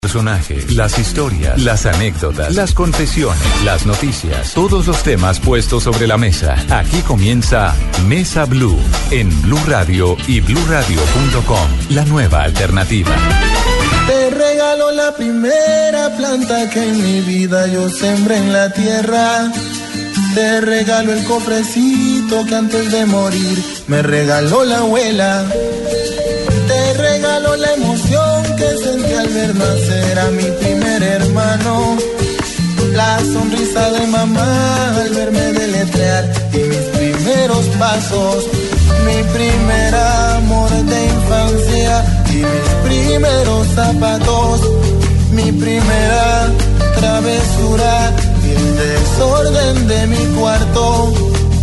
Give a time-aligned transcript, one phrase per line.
[0.00, 6.16] Personajes, las historias, las anécdotas, las confesiones, las noticias, todos los temas puestos sobre la
[6.16, 6.54] mesa.
[6.70, 7.74] Aquí comienza
[8.06, 8.78] Mesa Blue
[9.10, 11.68] en Blue Radio y BlueRadio.com.
[11.90, 13.10] La nueva alternativa.
[14.06, 19.50] Te regalo la primera planta que en mi vida yo sembré en la tierra.
[20.32, 25.44] Te regalo el cofrecito que antes de morir me regaló la abuela.
[26.68, 28.27] Te regalo la emoción
[29.46, 31.96] nacer a mi primer hermano.
[32.94, 38.46] La sonrisa de mamá al verme deletrear y mis primeros pasos.
[39.06, 39.94] Mi primer
[40.34, 44.60] amor de infancia y mis primeros zapatos.
[45.32, 46.48] Mi primera
[46.96, 48.12] travesura
[48.44, 51.12] y el desorden de mi cuarto.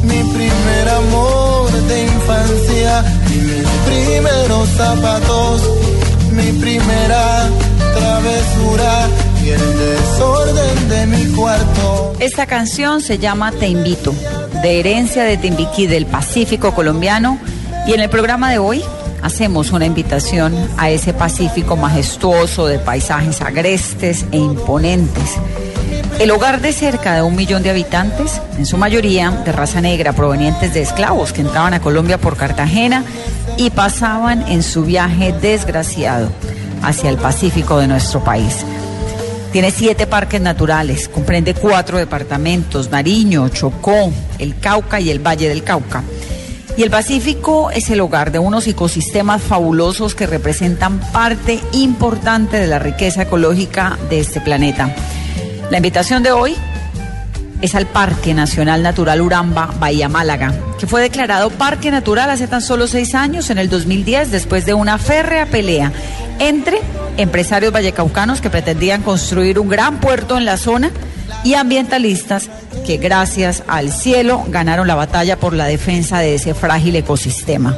[0.03, 5.61] Mi primer amor de infancia y mis primeros zapatos.
[6.35, 7.49] Mi primera
[7.95, 9.07] travesura
[9.41, 12.13] y el desorden de mi cuarto.
[12.19, 14.13] Esta canción se llama Te Invito,
[14.61, 17.39] de herencia de Timbiquí del Pacífico colombiano.
[17.87, 18.83] Y en el programa de hoy
[19.21, 25.37] hacemos una invitación a ese Pacífico majestuoso de paisajes agrestes e imponentes.
[26.19, 30.11] El hogar de cerca de un millón de habitantes, en su mayoría de raza negra
[30.11, 33.05] provenientes de esclavos que entraban a Colombia por Cartagena
[33.57, 36.29] y pasaban en su viaje desgraciado
[36.81, 38.65] hacia el Pacífico de nuestro país.
[39.51, 45.63] Tiene siete parques naturales, comprende cuatro departamentos, Nariño, Chocó, el Cauca y el Valle del
[45.63, 46.03] Cauca.
[46.77, 52.67] Y el Pacífico es el hogar de unos ecosistemas fabulosos que representan parte importante de
[52.67, 54.93] la riqueza ecológica de este planeta.
[55.71, 56.55] La invitación de hoy
[57.61, 62.61] es al Parque Nacional Natural Uramba, Bahía Málaga, que fue declarado Parque Natural hace tan
[62.61, 65.91] solo seis años, en el 2010, después de una férrea pelea
[66.39, 66.79] entre
[67.17, 70.91] empresarios vallecaucanos que pretendían construir un gran puerto en la zona
[71.43, 72.49] y ambientalistas
[72.85, 77.77] que gracias al cielo ganaron la batalla por la defensa de ese frágil ecosistema.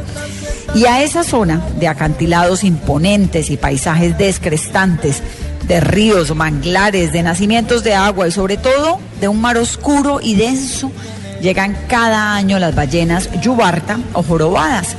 [0.76, 5.24] Y a esa zona de acantilados imponentes y paisajes descrestantes,
[5.67, 10.35] de ríos, manglares, de nacimientos de agua y sobre todo de un mar oscuro y
[10.35, 10.91] denso,
[11.41, 14.95] llegan cada año las ballenas yubarta o jorobadas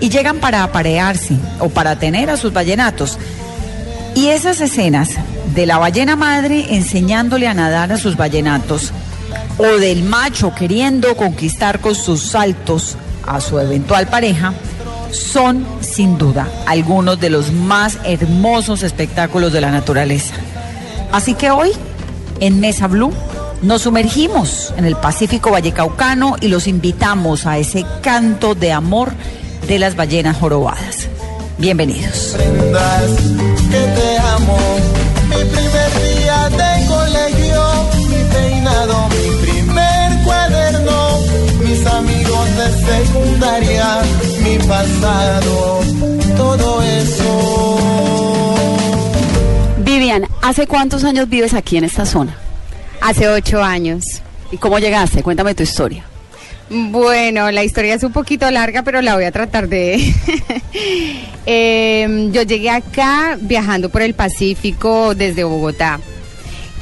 [0.00, 3.18] y llegan para aparearse o para tener a sus ballenatos.
[4.14, 5.10] Y esas escenas
[5.54, 8.92] de la ballena madre enseñándole a nadar a sus ballenatos
[9.58, 12.96] o del macho queriendo conquistar con sus saltos
[13.26, 14.54] a su eventual pareja,
[15.12, 20.34] son sin duda algunos de los más hermosos espectáculos de la naturaleza.
[21.12, 21.70] Así que hoy,
[22.40, 23.12] en Mesa Blue,
[23.62, 29.12] nos sumergimos en el Pacífico Vallecaucano y los invitamos a ese canto de amor
[29.68, 31.08] de las ballenas jorobadas.
[31.58, 32.34] Bienvenidos.
[33.70, 34.58] Que te amo.
[44.82, 45.80] Pasado,
[46.36, 47.78] todo eso.
[49.78, 52.36] Vivian, ¿hace cuántos años vives aquí en esta zona?
[53.00, 54.04] Hace ocho años.
[54.50, 55.22] ¿Y cómo llegaste?
[55.22, 56.04] Cuéntame tu historia.
[56.68, 60.14] Bueno, la historia es un poquito larga, pero la voy a tratar de...
[61.44, 65.98] Eh, yo llegué acá viajando por el Pacífico desde Bogotá.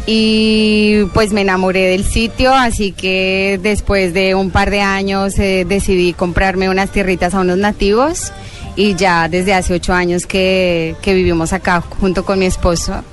[0.06, 5.64] Y pues me enamoré del sitio, así que después de un par de años eh,
[5.68, 8.32] decidí comprarme unas tierritas a unos nativos
[8.76, 13.04] y ya desde hace ocho años que, que vivimos acá junto con mi esposo.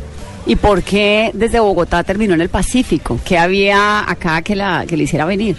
[0.45, 3.19] ¿Y por qué desde Bogotá terminó en el Pacífico?
[3.25, 5.57] ¿Qué había acá que, la, que le hiciera venir?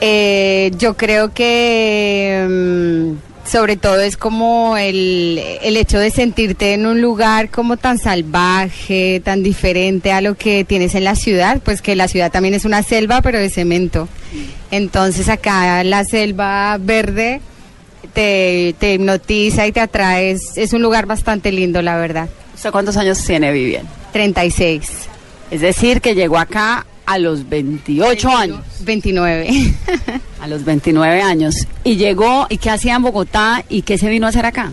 [0.00, 6.86] Eh, yo creo que mm, sobre todo es como el, el hecho de sentirte en
[6.86, 11.82] un lugar como tan salvaje, tan diferente a lo que tienes en la ciudad, pues
[11.82, 14.08] que la ciudad también es una selva, pero de cemento.
[14.70, 17.40] Entonces acá la selva verde
[18.14, 20.30] te, te hipnotiza y te atrae.
[20.30, 22.28] Es, es un lugar bastante lindo, la verdad.
[22.54, 23.86] ¿Usted cuántos años tiene, Vivian?
[24.12, 24.90] 36.
[25.50, 28.60] Es decir, que llegó acá a los 28 años.
[28.80, 29.48] 29.
[30.44, 31.54] A los 29 años.
[31.84, 34.72] Y llegó, ¿y qué hacía en Bogotá y qué se vino a hacer acá?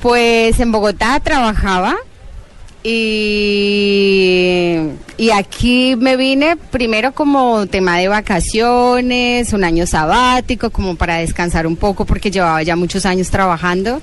[0.00, 1.94] Pues en Bogotá trabajaba
[2.82, 3.18] Y,
[5.18, 11.66] y aquí me vine primero como tema de vacaciones, un año sabático, como para descansar
[11.66, 14.00] un poco porque llevaba ya muchos años trabajando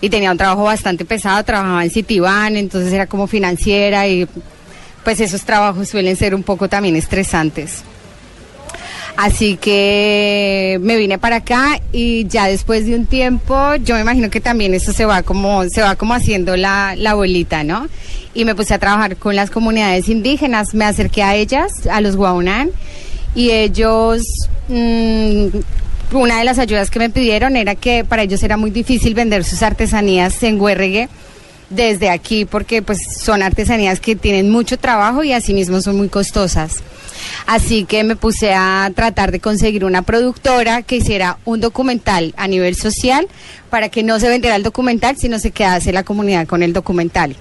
[0.00, 4.26] y tenía un trabajo bastante pesado, trabajaba en Citibank, entonces era como financiera y
[5.04, 7.84] pues esos trabajos suelen ser un poco también estresantes.
[9.18, 14.30] Así que me vine para acá y ya después de un tiempo, yo me imagino
[14.30, 17.88] que también eso se va como, se va como haciendo la, la bolita, ¿no?
[18.32, 22.14] Y me puse a trabajar con las comunidades indígenas, me acerqué a ellas, a los
[22.14, 22.70] Guaunán,
[23.34, 24.22] y ellos,
[24.68, 25.46] mm,
[26.12, 29.42] una de las ayudas que me pidieron era que para ellos era muy difícil vender
[29.42, 31.08] sus artesanías en Huerregue
[31.70, 36.82] desde aquí porque pues son artesanías que tienen mucho trabajo y asimismo son muy costosas.
[37.46, 42.48] Así que me puse a tratar de conseguir una productora que hiciera un documental a
[42.48, 43.26] nivel social
[43.70, 47.36] para que no se vendiera el documental, sino se quedase la comunidad con el documental.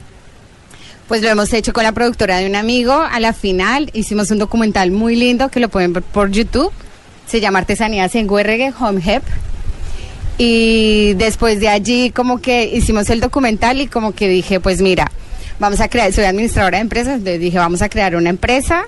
[1.08, 2.94] Pues lo hemos hecho con la productora de un amigo.
[2.94, 6.72] A la final hicimos un documental muy lindo que lo pueden ver por YouTube.
[7.26, 9.24] Se llama Artesanías en Huerregue, Home Hep.
[10.38, 15.12] Y después de allí como que hicimos el documental y como que dije, pues mira,
[15.60, 18.84] vamos a crear, soy administradora de empresas, entonces dije, vamos a crear una empresa,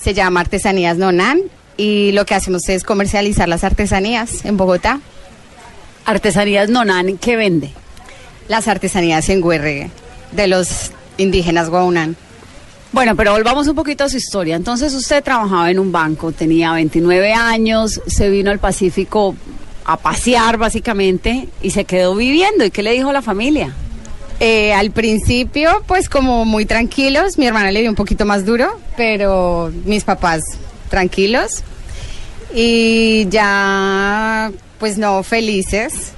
[0.00, 1.40] se llama Artesanías Nonan
[1.76, 5.00] y lo que hacemos es comercializar las artesanías en Bogotá.
[6.06, 7.70] Artesanías Nonan, ¿qué vende?
[8.48, 9.90] Las artesanías en Huerregue,
[10.32, 12.16] de los indígenas Guaunan.
[12.92, 14.56] Bueno, pero volvamos un poquito a su historia.
[14.56, 19.36] Entonces usted trabajaba en un banco, tenía 29 años, se vino al Pacífico
[19.88, 22.62] a pasear básicamente y se quedó viviendo.
[22.62, 23.72] ¿Y qué le dijo la familia?
[24.38, 28.78] Eh, al principio, pues como muy tranquilos, mi hermana le dio un poquito más duro,
[28.98, 30.42] pero mis papás
[30.90, 31.62] tranquilos
[32.54, 36.12] y ya, pues no, felices.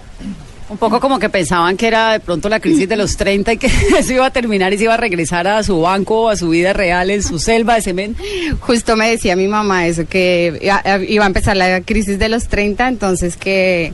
[0.71, 3.57] Un poco como que pensaban que era de pronto la crisis de los 30 y
[3.57, 3.67] que
[3.99, 6.73] eso iba a terminar y se iba a regresar a su banco, a su vida
[6.73, 8.23] real, en su selva de cemento.
[8.61, 12.47] Justo me decía mi mamá eso, que iba, iba a empezar la crisis de los
[12.47, 13.93] 30, entonces que,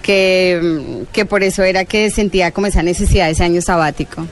[0.00, 4.24] que, que por eso era que sentía como esa necesidad de ese año sabático.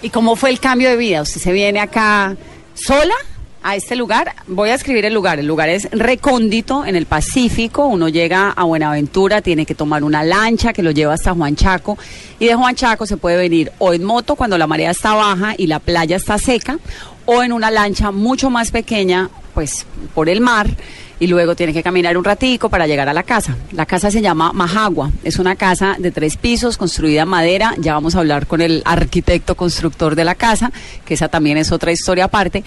[0.00, 1.20] ¿Y cómo fue el cambio de vida?
[1.20, 2.36] ¿Usted se viene acá
[2.72, 3.14] sola?
[3.62, 4.34] A este lugar.
[4.46, 5.38] Voy a escribir el lugar.
[5.38, 7.86] El lugar es recóndito en el Pacífico.
[7.86, 11.98] Uno llega a Buenaventura, tiene que tomar una lancha que lo lleva hasta Juan Chaco.
[12.38, 15.54] Y de Juan Chaco se puede venir o en moto cuando la marea está baja
[15.56, 16.78] y la playa está seca,
[17.26, 20.68] o en una lancha mucho más pequeña, pues por el mar
[21.20, 23.56] y luego tiene que caminar un ratico para llegar a la casa.
[23.72, 27.94] La casa se llama Majagua, es una casa de tres pisos construida en madera, ya
[27.94, 30.70] vamos a hablar con el arquitecto constructor de la casa,
[31.04, 32.62] que esa también es otra historia aparte,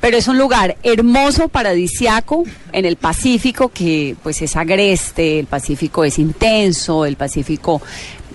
[0.00, 6.04] pero es un lugar hermoso, paradisiaco, en el Pacífico, que pues es agreste, el Pacífico
[6.04, 7.80] es intenso, el Pacífico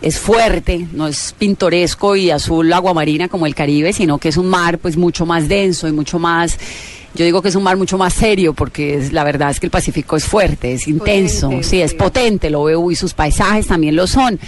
[0.02, 4.38] es fuerte, no es pintoresco y azul agua marina como el Caribe, sino que es
[4.38, 6.58] un mar pues mucho más denso y mucho más
[7.14, 9.66] yo digo que es un mar mucho más serio porque es, la verdad es que
[9.66, 13.96] el Pacífico es fuerte, es intenso, sí, es potente, lo veo y sus paisajes también
[13.96, 14.40] lo son.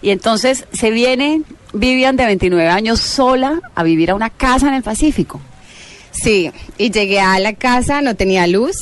[0.00, 1.42] Y entonces se viene
[1.74, 5.40] Vivian de 29 años sola a vivir a una casa en el Pacífico.
[6.22, 8.76] Sí, y llegué a la casa, no tenía luz.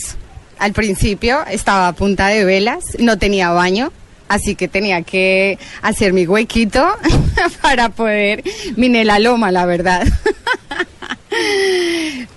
[0.59, 3.93] Al principio estaba a punta de velas, no tenía baño,
[4.29, 6.87] así que tenía que hacer mi huequito
[7.63, 8.45] para poder.
[8.77, 10.07] Miné la loma, la verdad.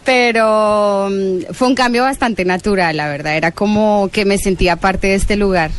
[0.03, 3.37] Pero mm, fue un cambio bastante natural, la verdad.
[3.37, 5.71] Era como que me sentía parte de este lugar.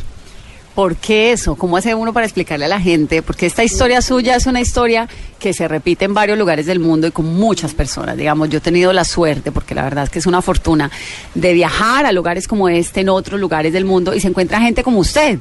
[0.79, 1.55] ¿Por qué eso?
[1.55, 3.21] ¿Cómo hace uno para explicarle a la gente?
[3.21, 7.05] Porque esta historia suya es una historia que se repite en varios lugares del mundo
[7.05, 8.15] y con muchas personas.
[8.15, 10.89] Digamos, yo he tenido la suerte, porque la verdad es que es una fortuna,
[11.35, 14.81] de viajar a lugares como este, en otros lugares del mundo, y se encuentra gente
[14.81, 15.39] como usted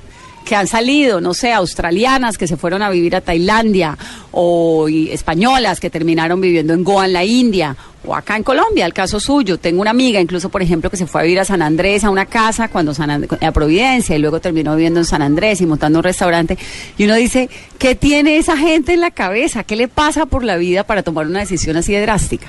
[0.49, 3.99] que han salido, no sé, australianas que se fueron a vivir a Tailandia
[4.31, 7.77] o españolas que terminaron viviendo en Goa, en la India,
[8.07, 9.59] o acá en Colombia, el caso suyo.
[9.59, 12.09] Tengo una amiga, incluso, por ejemplo, que se fue a vivir a San Andrés, a
[12.09, 15.99] una casa, cuando San a Providencia, y luego terminó viviendo en San Andrés y montando
[15.99, 16.57] un restaurante.
[16.97, 19.65] Y uno dice, ¿qué tiene esa gente en la cabeza?
[19.65, 22.47] ¿Qué le pasa por la vida para tomar una decisión así de drástica?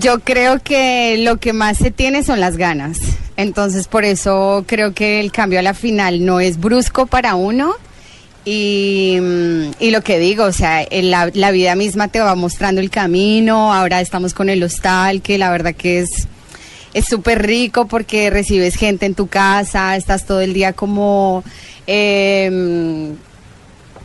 [0.00, 2.98] Yo creo que lo que más se tiene son las ganas.
[3.36, 7.74] Entonces, por eso creo que el cambio a la final no es brusco para uno.
[8.44, 9.18] Y,
[9.80, 13.72] y lo que digo, o sea, la, la vida misma te va mostrando el camino.
[13.72, 16.28] Ahora estamos con el hostal, que la verdad que es
[16.94, 21.42] es súper rico porque recibes gente en tu casa, estás todo el día como
[21.88, 23.12] eh,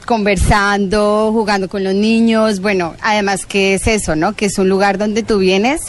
[0.05, 4.33] conversando, jugando con los niños, bueno, además que es eso, ¿no?
[4.33, 5.81] Que es un lugar donde tú vienes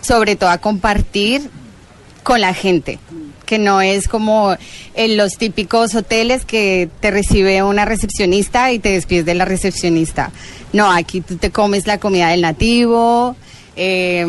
[0.00, 1.50] sobre todo a compartir
[2.24, 2.98] con la gente,
[3.46, 4.56] que no es como
[4.94, 10.32] en los típicos hoteles que te recibe una recepcionista y te despides de la recepcionista.
[10.72, 13.36] No, aquí tú te comes la comida del nativo,
[13.76, 14.26] eh,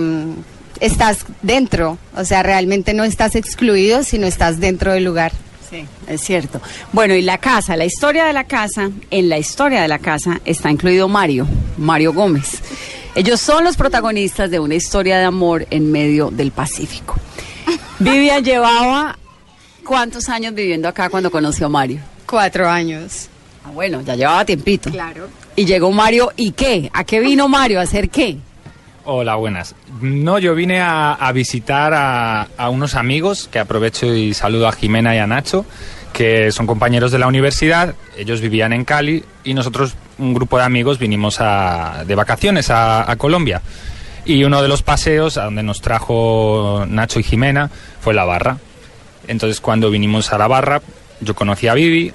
[0.79, 5.31] estás dentro, o sea, realmente no estás excluido, sino estás dentro del lugar.
[5.69, 6.61] Sí, es cierto.
[6.91, 10.39] Bueno, y la casa, la historia de la casa, en la historia de la casa
[10.45, 11.47] está incluido Mario,
[11.77, 12.61] Mario Gómez.
[13.15, 17.15] Ellos son los protagonistas de una historia de amor en medio del Pacífico.
[17.99, 19.17] Vivian llevaba
[19.83, 21.99] cuántos años viviendo acá cuando conoció a Mario.
[22.25, 23.29] Cuatro años.
[23.65, 24.89] Ah, bueno, ya llevaba tiempito.
[24.91, 25.27] Claro.
[25.55, 26.89] Y llegó Mario, ¿y qué?
[26.93, 27.79] ¿A qué vino Mario?
[27.79, 28.37] ¿A hacer qué?
[29.05, 29.75] Hola, buenas.
[30.01, 34.71] No, yo vine a, a visitar a, a unos amigos, que aprovecho y saludo a
[34.71, 35.65] Jimena y a Nacho,
[36.11, 37.93] que son compañeros de la universidad.
[38.17, 43.09] Ellos vivían en Cali y nosotros, un grupo de amigos, vinimos a- de vacaciones a,
[43.09, 43.61] a Colombia.
[44.25, 47.69] Y uno de los paseos a donde nos trajo Nacho y Jimena
[48.01, 48.57] fue la barra.
[49.27, 50.81] Entonces, cuando vinimos a la barra,
[51.21, 52.11] yo conocí a Vivi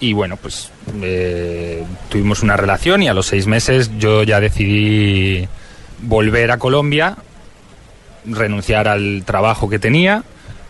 [0.00, 0.70] y bueno, pues
[1.02, 5.48] eh, tuvimos una relación y a los seis meses yo ya decidí
[6.02, 7.16] volver a Colombia,
[8.24, 10.24] renunciar al trabajo que tenía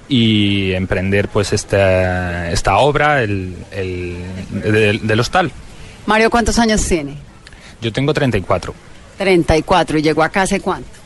[0.09, 4.17] y emprender pues esta, esta obra el, el-
[4.63, 5.51] del, del hostal.
[6.07, 7.17] Mario, ¿cuántos años tiene?
[7.83, 8.73] Yo tengo 34,
[9.19, 9.99] 34.
[9.99, 10.97] ¿Y llegó acá hace cuánto?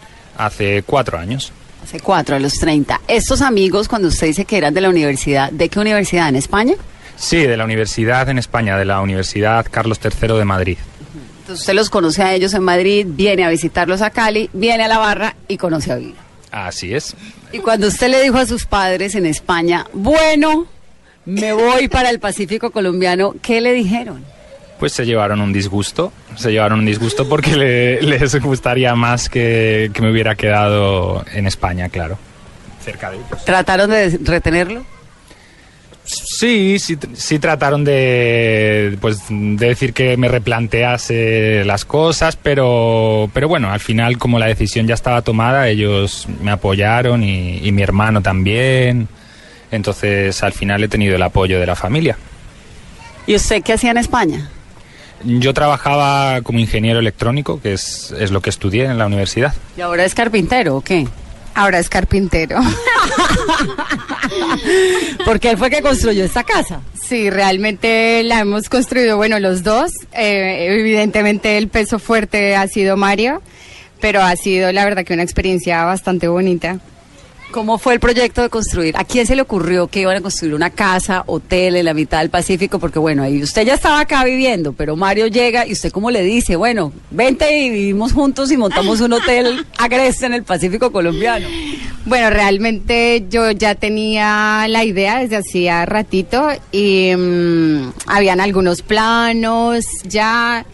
[0.41, 1.53] hace cuatro años.
[1.83, 3.01] Hace cuatro, a los 30.
[3.09, 6.29] Estos amigos, cuando usted dice que eran de la universidad, ¿de qué universidad?
[6.29, 6.75] ¿En España?
[7.17, 10.79] Sí, de la universidad en España, de la Universidad Carlos III de Madrid.
[11.41, 14.89] Entonces usted los conoce a ellos en Madrid, viene a visitarlos a Cali, viene a
[14.89, 16.15] la barra y conoce a Vivi.
[16.51, 17.15] Así es.
[17.53, 20.67] Y cuando usted le dijo a sus padres en España, bueno,
[21.25, 24.25] me voy para el Pacífico colombiano, ¿qué le dijeron?
[24.81, 29.91] Pues se llevaron un disgusto, se llevaron un disgusto porque le- les gustaría más que,
[29.95, 32.19] que me hubiera quedado en España, claro.
[32.85, 33.45] Cerca de ellos.
[33.45, 34.85] ¿Trataron de retenerlo?
[36.03, 43.47] Sí, sí, sí trataron de, pues, de decir que me replantease las cosas, pero, pero
[43.49, 47.83] bueno, al final como la decisión ya estaba tomada, ellos me apoyaron y, y mi
[47.83, 49.09] hermano también.
[49.71, 52.17] Entonces al final he tenido el apoyo de la familia.
[53.27, 54.51] ¿Y usted qué hacía en España?
[55.25, 59.55] Yo trabajaba como ingeniero electrónico, que es, es lo que estudié en la universidad.
[59.77, 61.07] ¿Y ahora es carpintero o qué?
[61.55, 62.61] Ahora es carpintero.
[65.25, 66.81] Porque él fue que construyó esta casa.
[67.11, 69.91] Sí, realmente la hemos construido, bueno, los dos.
[70.13, 73.43] Eh, evidentemente el peso fuerte ha sido Mario,
[74.01, 76.79] pero ha sido la verdad que una experiencia bastante bonita.
[77.51, 78.97] ¿Cómo fue el proyecto de construir?
[78.97, 82.21] ¿A quién se le ocurrió que iban a construir una casa, hotel en la mitad
[82.21, 82.79] del Pacífico?
[82.79, 86.23] Porque bueno, ahí usted ya estaba acá viviendo, pero Mario llega y usted cómo le
[86.23, 91.49] dice, bueno, vente y vivimos juntos y montamos un hotel agreste en el Pacífico colombiano.
[92.05, 99.85] Bueno, realmente yo ya tenía la idea desde hacía ratito y mm, habían algunos planos
[100.05, 100.65] ya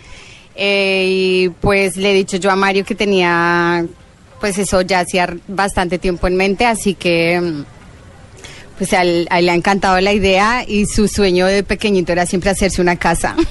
[0.54, 3.86] eh, y pues le he dicho yo a Mario que tenía
[4.46, 7.64] pues eso ya hacía bastante tiempo en mente, así que mm,
[8.78, 12.50] pues a él, le ha encantado la idea y su sueño de pequeñito era siempre
[12.50, 13.34] hacerse una casa.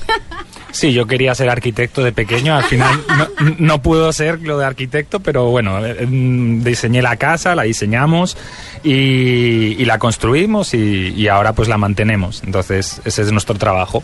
[0.71, 4.65] Sí, yo quería ser arquitecto de pequeño, al final no, no pudo ser lo de
[4.65, 8.35] arquitecto, pero bueno, eh, mm, diseñé la casa, la diseñamos
[8.83, 12.41] y, la construimos y ahora pues la mantenemos.
[12.45, 14.03] Entonces, ese es nuestro trabajo.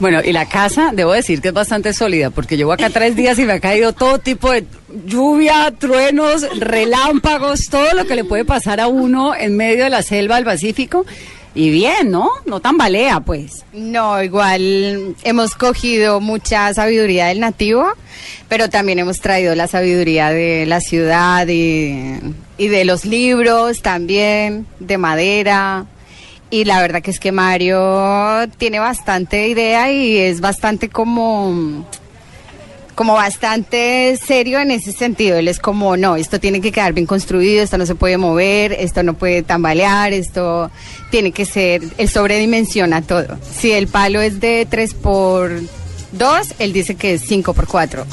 [0.00, 3.38] Bueno, y la casa, debo decir que es bastante sólida, porque llevo acá tres días
[3.38, 4.64] y me ha caído todo tipo de
[5.04, 10.02] lluvia, truenos, relámpagos, todo lo que le puede pasar a uno en medio de la
[10.02, 11.04] selva del Pacífico.
[11.54, 12.30] Y bien, ¿no?
[12.46, 13.64] No tambalea, pues.
[13.74, 17.86] No, igual hemos cogido mucha sabiduría del nativo,
[18.48, 22.20] pero también hemos traído la sabiduría de la ciudad y,
[22.56, 25.86] y de los libros también, de madera.
[26.50, 31.86] Y la verdad que es que Mario tiene bastante idea y es bastante como
[33.00, 35.38] como bastante serio en ese sentido.
[35.38, 38.72] Él es como, no, esto tiene que quedar bien construido, esto no se puede mover,
[38.72, 40.70] esto no puede tambalear, esto
[41.10, 43.38] tiene que ser, él sobredimensiona todo.
[43.54, 45.50] Si el palo es de 3 por
[46.12, 48.06] 2, él dice que es 5 por 4.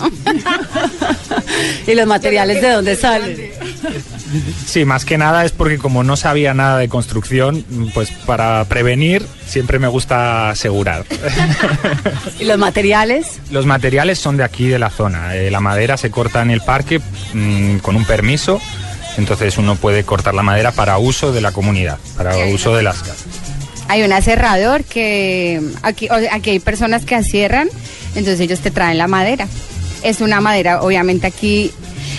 [1.88, 3.52] ¿Y los materiales de dónde salen?
[4.66, 9.26] Sí, más que nada es porque como no sabía nada de construcción, pues para prevenir
[9.48, 11.06] siempre me gusta asegurar.
[12.40, 13.40] ¿Y los materiales?
[13.50, 15.36] Los materiales son de aquí, de la zona.
[15.36, 17.00] Eh, la madera se corta en el parque
[17.34, 18.62] mm, con un permiso,
[19.18, 23.00] entonces uno puede cortar la madera para uso de la comunidad, para uso de las
[23.00, 23.47] casas.
[23.90, 27.70] Hay un aserrador que aquí, aquí hay personas que acierran,
[28.16, 29.48] entonces ellos te traen la madera.
[30.04, 31.72] Es una madera, obviamente aquí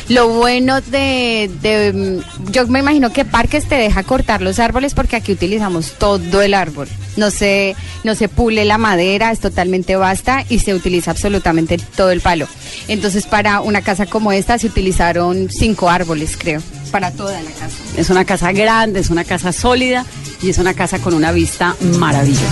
[0.09, 4.95] Lo bueno de, de, mm, yo me imagino que Parques te deja cortar los árboles
[4.95, 6.88] porque aquí utilizamos todo el árbol.
[7.17, 12.11] No se, no se pule la madera, es totalmente vasta y se utiliza absolutamente todo
[12.11, 12.49] el palo.
[12.87, 17.77] Entonces para una casa como esta se utilizaron cinco árboles, creo, para toda la casa.
[17.97, 20.07] Es una casa grande, es una casa sólida
[20.41, 22.45] y es una casa con una vista maravillosa.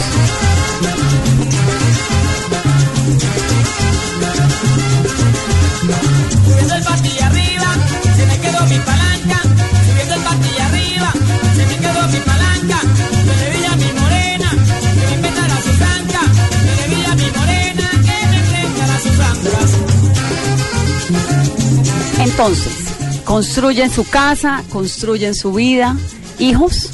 [22.39, 22.93] Entonces,
[23.25, 25.97] construyen su casa, construyen su vida.
[26.39, 26.91] ¿Hijos?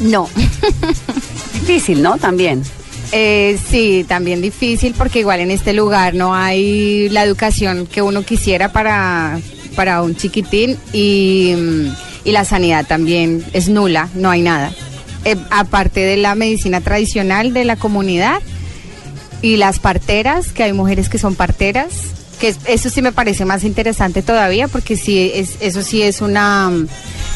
[0.00, 0.28] No.
[1.52, 2.16] Difícil, ¿no?
[2.16, 2.64] También.
[3.12, 8.24] Eh, sí, también difícil porque igual en este lugar no hay la educación que uno
[8.24, 9.38] quisiera para,
[9.76, 11.94] para un chiquitín y, mm,
[12.24, 14.72] y la sanidad también es nula, no hay nada.
[15.24, 18.42] Eh, aparte de la medicina tradicional de la comunidad
[19.42, 23.44] y las parteras, que hay mujeres que son parteras, que es- eso sí me parece
[23.44, 26.70] más interesante todavía porque sí es, eso sí es una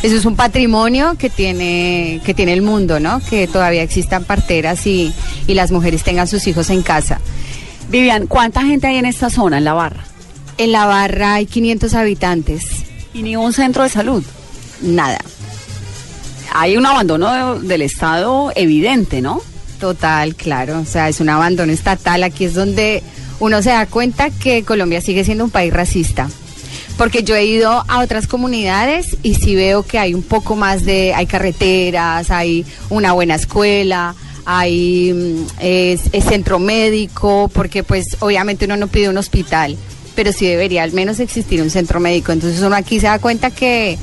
[0.03, 3.21] eso es un patrimonio que tiene que tiene el mundo, ¿no?
[3.29, 5.13] Que todavía existan parteras y,
[5.47, 7.21] y las mujeres tengan sus hijos en casa.
[7.91, 10.05] Vivian, ¿cuánta gente hay en esta zona, en la barra?
[10.59, 12.65] En la barra hay 500 habitantes.
[13.13, 14.23] ¿Y ni un centro de salud?
[14.83, 15.19] Nada.
[16.53, 19.41] Hay un abandono de- del Estado evidente, ¿no?
[19.79, 20.81] Total, claro.
[20.81, 22.23] O sea, es un abandono estatal.
[22.23, 23.03] Aquí es donde
[23.41, 26.29] uno se da cuenta que Colombia sigue siendo un país racista.
[26.97, 30.85] Porque yo he ido a otras comunidades y sí veo que hay un poco más
[30.85, 38.67] de, hay carreteras, hay una buena escuela, hay mm, es- centro médico, porque pues obviamente
[38.67, 39.77] uno no pide un hospital,
[40.15, 42.33] pero sí debería al menos existir un centro médico.
[42.33, 43.97] Entonces uno aquí se da cuenta que,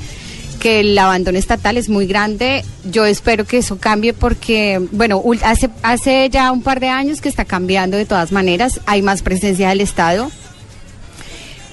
[0.57, 2.63] que el abandono estatal es muy grande.
[2.91, 7.29] Yo espero que eso cambie porque, bueno, hace, hace ya un par de años que
[7.29, 8.81] está cambiando de todas maneras.
[8.85, 10.31] Hay más presencia del Estado.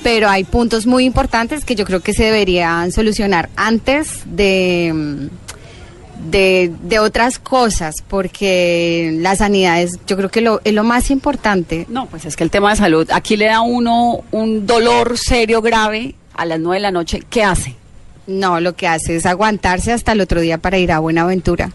[0.03, 5.31] Pero hay puntos muy importantes que yo creo que se deberían solucionar antes de,
[6.31, 11.11] de, de otras cosas, porque la sanidad es, yo creo que lo, es lo más
[11.11, 11.87] importante.
[11.88, 15.62] No, pues es que el tema de salud, aquí le da uno un dolor serio,
[15.62, 17.75] grave, a las nueve de la noche, ¿qué hace?
[18.26, 21.70] No, lo que hace es aguantarse hasta el otro día para ir a Buenaventura.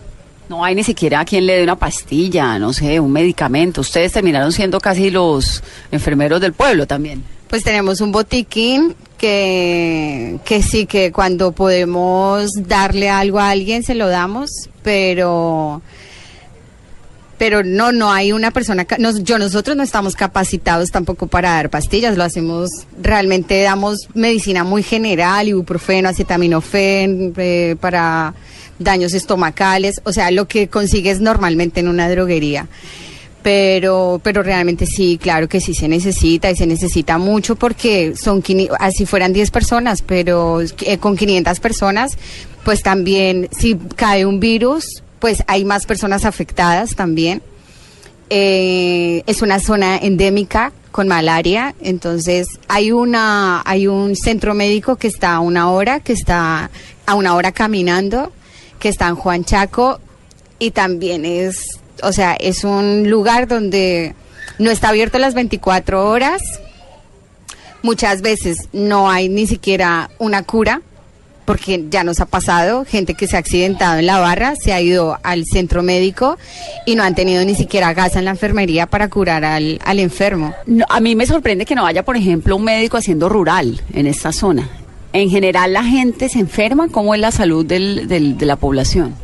[0.49, 3.81] No hay ni siquiera quien le dé una pastilla, no sé, un medicamento.
[3.81, 7.23] Ustedes terminaron siendo casi los enfermeros del pueblo también.
[7.47, 13.93] Pues tenemos un botiquín que, que sí, que cuando podemos darle algo a alguien se
[13.93, 14.49] lo damos,
[14.81, 15.83] pero
[17.39, 21.71] pero no, no hay una persona, nos- yo nosotros no estamos capacitados tampoco para dar
[21.71, 22.69] pastillas, lo hacemos,
[23.02, 28.36] realmente damos medicina muy general, ibuprofeno, acetaminofén, eh, para
[28.78, 32.67] daños estomacales, o sea, lo que consigues normalmente en una droguería.
[33.41, 38.43] Pero, pero realmente sí, claro que sí se necesita y se necesita mucho porque son,
[38.80, 42.17] así fueran 10 personas, pero eh, con 500 personas,
[42.65, 47.41] pues también si cae un virus, pues hay más personas afectadas también.
[48.29, 55.08] Eh, es una zona endémica con malaria, entonces hay una hay un centro médico que
[55.08, 56.69] está a una hora, que está
[57.05, 58.32] a una hora caminando,
[58.79, 59.99] que está en Juan Chaco
[60.60, 64.13] y también es, o sea, es un lugar donde
[64.60, 66.41] no está abierto las 24 horas.
[67.82, 70.82] Muchas veces no hay ni siquiera una cura
[71.49, 74.79] porque ya nos ha pasado, gente que se ha accidentado en la barra, se ha
[74.81, 76.38] ido al centro médico
[76.85, 80.53] y no han tenido ni siquiera gas en la enfermería para curar al, al enfermo.
[80.89, 84.31] A mí me sorprende que no haya, por ejemplo, un médico haciendo rural en esta
[84.31, 84.69] zona.
[85.12, 86.88] En general, la gente se enferma.
[86.89, 89.15] ¿Cómo es la salud del- de la población?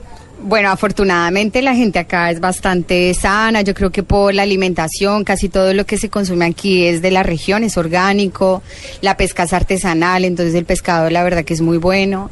[0.41, 3.61] Bueno, afortunadamente la gente acá es bastante sana.
[3.61, 7.09] Yo creo que por la alimentación, casi todo lo que se consume aquí es de
[7.09, 8.61] la región, es orgánico.
[9.01, 12.29] La pesca es artesanal, entonces el pescado la verdad que es muy bueno.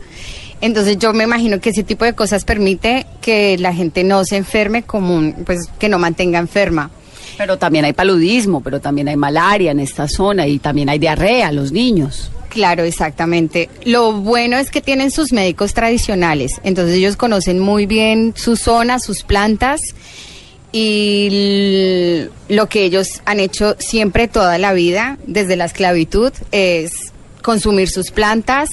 [0.62, 4.38] Entonces yo me imagino que ese tipo de cosas permite que la gente no se
[4.38, 6.89] enferme común, pues que no mantenga enferma.
[7.38, 11.52] Pero también hay paludismo, pero también hay malaria en esta zona y también hay diarrea,
[11.52, 12.32] los niños.
[12.54, 13.68] Claro, exactamente.
[13.84, 19.00] Lo bueno es que tienen sus médicos tradicionales, entonces ellos conocen muy bien su zona,
[19.00, 19.82] sus plantas
[20.72, 27.12] y lo que ellos han hecho siempre toda la vida, desde la esclavitud, es
[27.42, 28.70] consumir sus plantas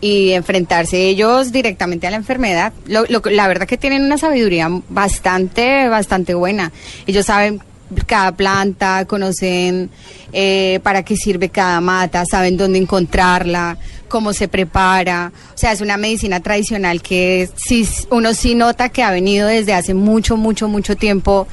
[0.00, 2.72] y enfrentarse ellos directamente a la enfermedad.
[2.86, 6.72] Lo- la verdad que tienen una sabiduría bastante, bastante buena.
[7.06, 7.62] Ellos saben
[8.06, 9.90] cada planta, conocen
[10.32, 13.76] eh, para qué sirve cada mata, saben dónde encontrarla,
[14.08, 15.32] cómo se prepara.
[15.54, 19.74] O sea, es una medicina tradicional que sí, uno sí nota que ha venido desde
[19.74, 21.46] hace mucho, mucho, mucho tiempo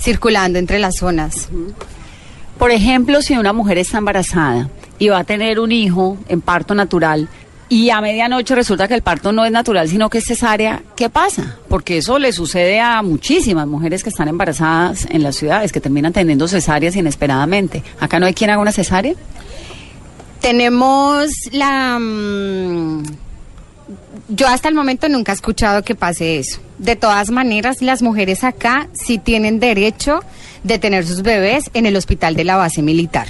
[0.00, 1.48] circulando entre las zonas.
[2.58, 6.74] Por ejemplo, si una mujer está embarazada y va a tener un hijo en parto
[6.74, 7.28] natural
[7.72, 11.08] y a medianoche resulta que el parto no es natural, sino que es cesárea, ¿qué
[11.08, 11.56] pasa?
[11.70, 16.12] Porque eso le sucede a muchísimas mujeres que están embarazadas en las ciudades, que terminan
[16.12, 17.82] teniendo cesáreas inesperadamente.
[17.98, 19.14] ¿Acá no hay quien haga una cesárea?
[20.42, 21.98] Tenemos la...
[21.98, 23.04] mm,
[24.28, 26.60] yo hasta el momento nunca he escuchado que pase eso.
[26.76, 30.20] De todas maneras, las mujeres acá sí tienen derecho
[30.62, 33.28] de tener sus bebés en el hospital de la base militar.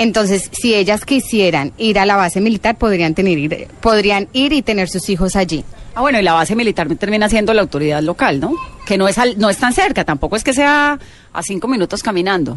[0.00, 4.62] Entonces, si ellas quisieran ir a la base militar, podrían, tener, ir- podrían ir y
[4.62, 5.62] tener sus hijos allí.
[5.94, 8.54] Ah, bueno, y la base militar termina siendo la autoridad local, ¿no?
[8.86, 10.98] Que no es, al- no es tan cerca, tampoco es que sea
[11.34, 12.56] a cinco minutos caminando.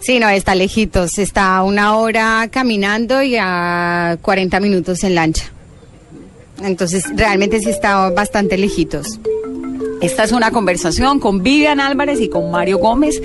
[0.00, 1.18] Sí, no, está lejitos.
[1.18, 5.44] Está a una hora caminando y a 40 minutos en lancha.
[6.62, 9.18] Entonces, realmente sí está bastante lejitos.
[10.02, 13.22] Esta es una conversación con Vivian Álvarez y con Mario Gómez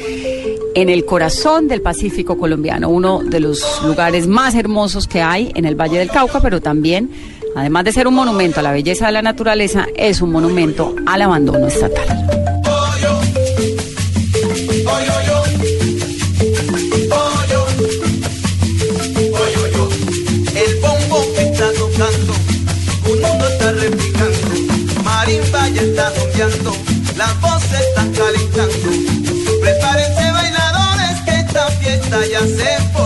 [0.75, 5.65] en el corazón del Pacífico colombiano, uno de los lugares más hermosos que hay en
[5.65, 7.11] el Valle del Cauca, pero también,
[7.55, 11.21] además de ser un monumento a la belleza de la naturaleza, es un monumento al
[11.21, 12.07] abandono estatal.
[20.55, 22.39] El bombo está calentando.
[32.17, 32.98] Ya se.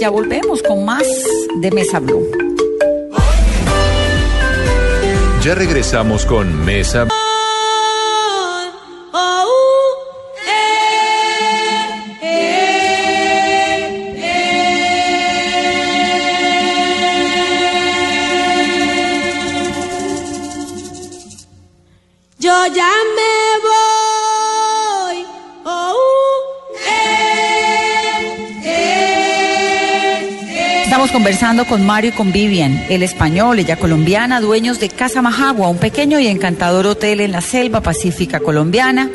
[0.00, 1.06] Ya volvemos con más
[1.60, 2.26] de Mesa Blue.
[5.42, 7.19] Ya regresamos con Mesa Yo
[31.12, 35.78] Conversando con Mario y con Vivian, el español, ella colombiana, dueños de Casa Majagua, un
[35.78, 39.10] pequeño y encantador hotel en la selva pacífica colombiana,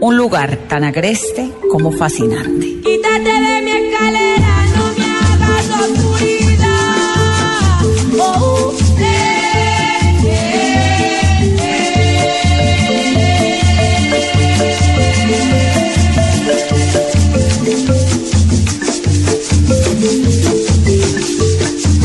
[0.00, 2.66] un lugar tan agreste como fascinante.
[2.84, 6.09] Quítate de mi escalera, no me hagas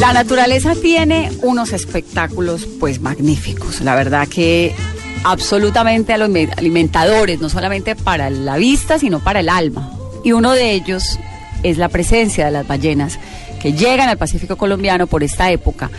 [0.05, 3.81] La naturaleza tiene unos espectáculos pues magníficos.
[3.81, 4.75] La verdad que
[5.23, 9.91] absolutamente alime- alimentadores, no solamente para la vista, sino para el alma.
[10.23, 11.17] Y uno de ellos
[11.63, 13.17] es la presencia de las ballenas
[13.59, 15.89] que llegan al Pacífico colombiano por esta época.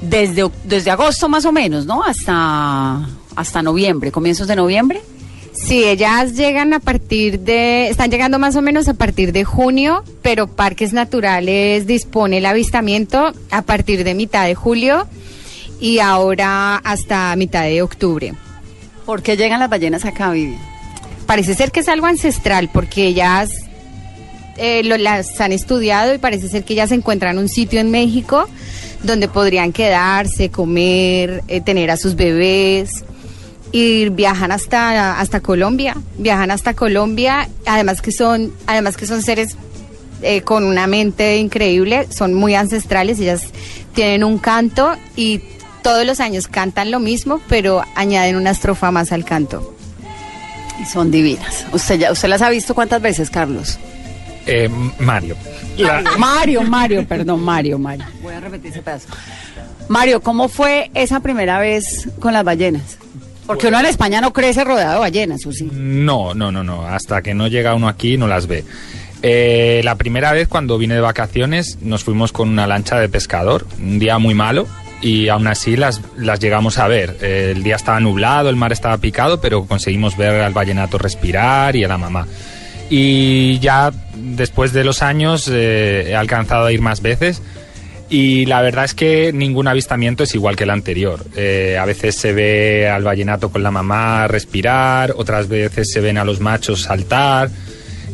[0.00, 2.02] Desde, desde agosto más o menos, ¿no?
[2.02, 5.02] Hasta, hasta noviembre, comienzos de noviembre.
[5.52, 10.04] Sí, ellas llegan a partir de, están llegando más o menos a partir de junio,
[10.22, 15.06] pero Parques Naturales dispone el avistamiento a partir de mitad de julio
[15.80, 18.32] y ahora hasta mitad de octubre.
[19.04, 20.56] ¿Por qué llegan las ballenas acá, Vivi?
[21.26, 23.50] Parece ser que es algo ancestral porque ellas
[24.56, 27.90] eh, lo- las han estudiado y parece ser que ellas se encuentran un sitio en
[27.90, 28.46] México
[29.02, 33.04] donde podrían quedarse, comer, eh, tener a sus bebés
[33.72, 39.56] y viajan hasta hasta Colombia, viajan hasta Colombia, además que son además que son seres
[40.22, 43.42] eh, con una mente increíble, son muy ancestrales, ellas
[43.94, 45.40] tienen un canto y
[45.82, 49.74] todos los años cantan lo mismo, pero añaden una estrofa más al canto.
[50.80, 51.64] Y son divinas.
[51.72, 53.78] ¿Usted, ya, ¿Usted las ha visto cuántas veces, Carlos?
[54.46, 55.36] Eh, Mario.
[55.78, 58.04] La- Mario, Mario, perdón, Mario, Mario.
[58.22, 59.08] Voy a repetir ese pedazo.
[59.88, 62.98] Mario, ¿cómo fue esa primera vez con las ballenas?
[63.50, 65.68] Porque uno en España no crece rodeado de ballenas, ¿o sí?
[65.72, 66.86] No, no, no, no.
[66.86, 68.64] Hasta que no llega uno aquí no las ve.
[69.22, 73.66] Eh, la primera vez cuando vine de vacaciones nos fuimos con una lancha de pescador,
[73.80, 74.68] un día muy malo,
[75.02, 77.16] y aún así las, las llegamos a ver.
[77.22, 81.74] Eh, el día estaba nublado, el mar estaba picado, pero conseguimos ver al vallenato respirar
[81.74, 82.28] y a la mamá.
[82.88, 87.42] Y ya después de los años eh, he alcanzado a ir más veces.
[88.10, 91.24] Y la verdad es que ningún avistamiento es igual que el anterior.
[91.36, 96.18] Eh, a veces se ve al vallenato con la mamá respirar, otras veces se ven
[96.18, 97.50] a los machos saltar,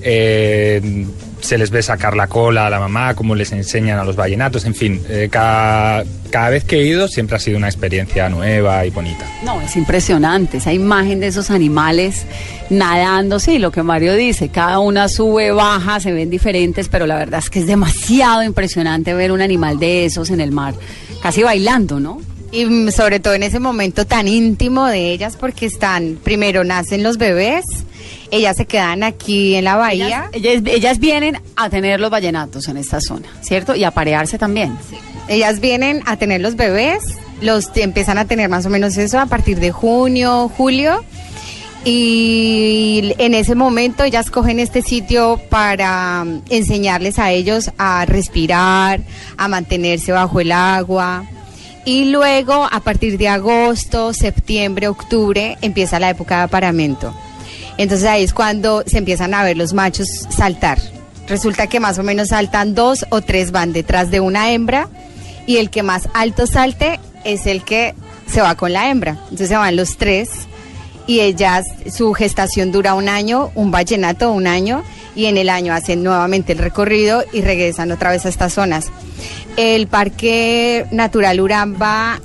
[0.03, 1.07] eh,
[1.41, 4.65] se les ve sacar la cola a la mamá, como les enseñan a los vallenatos,
[4.65, 8.85] en fin, eh, cada, cada vez que he ido siempre ha sido una experiencia nueva
[8.87, 9.27] y bonita.
[9.45, 12.27] No, es impresionante esa imagen de esos animales
[12.71, 17.17] nadando, sí, lo que Mario dice, cada una sube, baja, se ven diferentes, pero la
[17.17, 20.75] verdad es que es demasiado impresionante ver un animal de esos en el mar,
[21.23, 22.21] casi bailando, ¿no?
[22.53, 27.19] Y sobre todo en ese momento tan íntimo de ellas porque están, primero nacen los
[27.19, 27.65] bebés,
[28.37, 30.29] ellas se quedan aquí en la bahía.
[30.33, 33.75] Ellas, ellas vienen a tener los vallenatos en esta zona, ¿cierto?
[33.75, 34.77] Y a parearse también.
[35.29, 37.03] Ellas vienen a tener los bebés,
[37.41, 41.05] los empiezan a tener más o menos eso a partir de junio, julio.
[41.85, 49.01] Y en ese momento ellas cogen este sitio para mm, enseñarles a ellos a respirar,
[49.37, 51.25] a mantenerse bajo el agua.
[51.85, 57.15] Y luego, a partir de agosto, septiembre, octubre, empieza la época de apareamiento.
[57.79, 60.79] Entonces ahí es cuando se empiezan a ver los machos saltar.
[61.29, 64.89] Resulta que más o menos saltan dos o tres van detrás de una hembra
[65.47, 67.95] y el que más alto salte es el que
[68.31, 69.19] se va con la hembra.
[69.25, 70.31] Entonces se van los tres
[71.09, 74.83] y ellas, su gestación dura un año, un vallenato un año
[75.15, 78.87] y en el año hacen nuevamente el recorrido y regresan otra vez a estas zonas.
[79.57, 82.21] El Parque Natural Uramba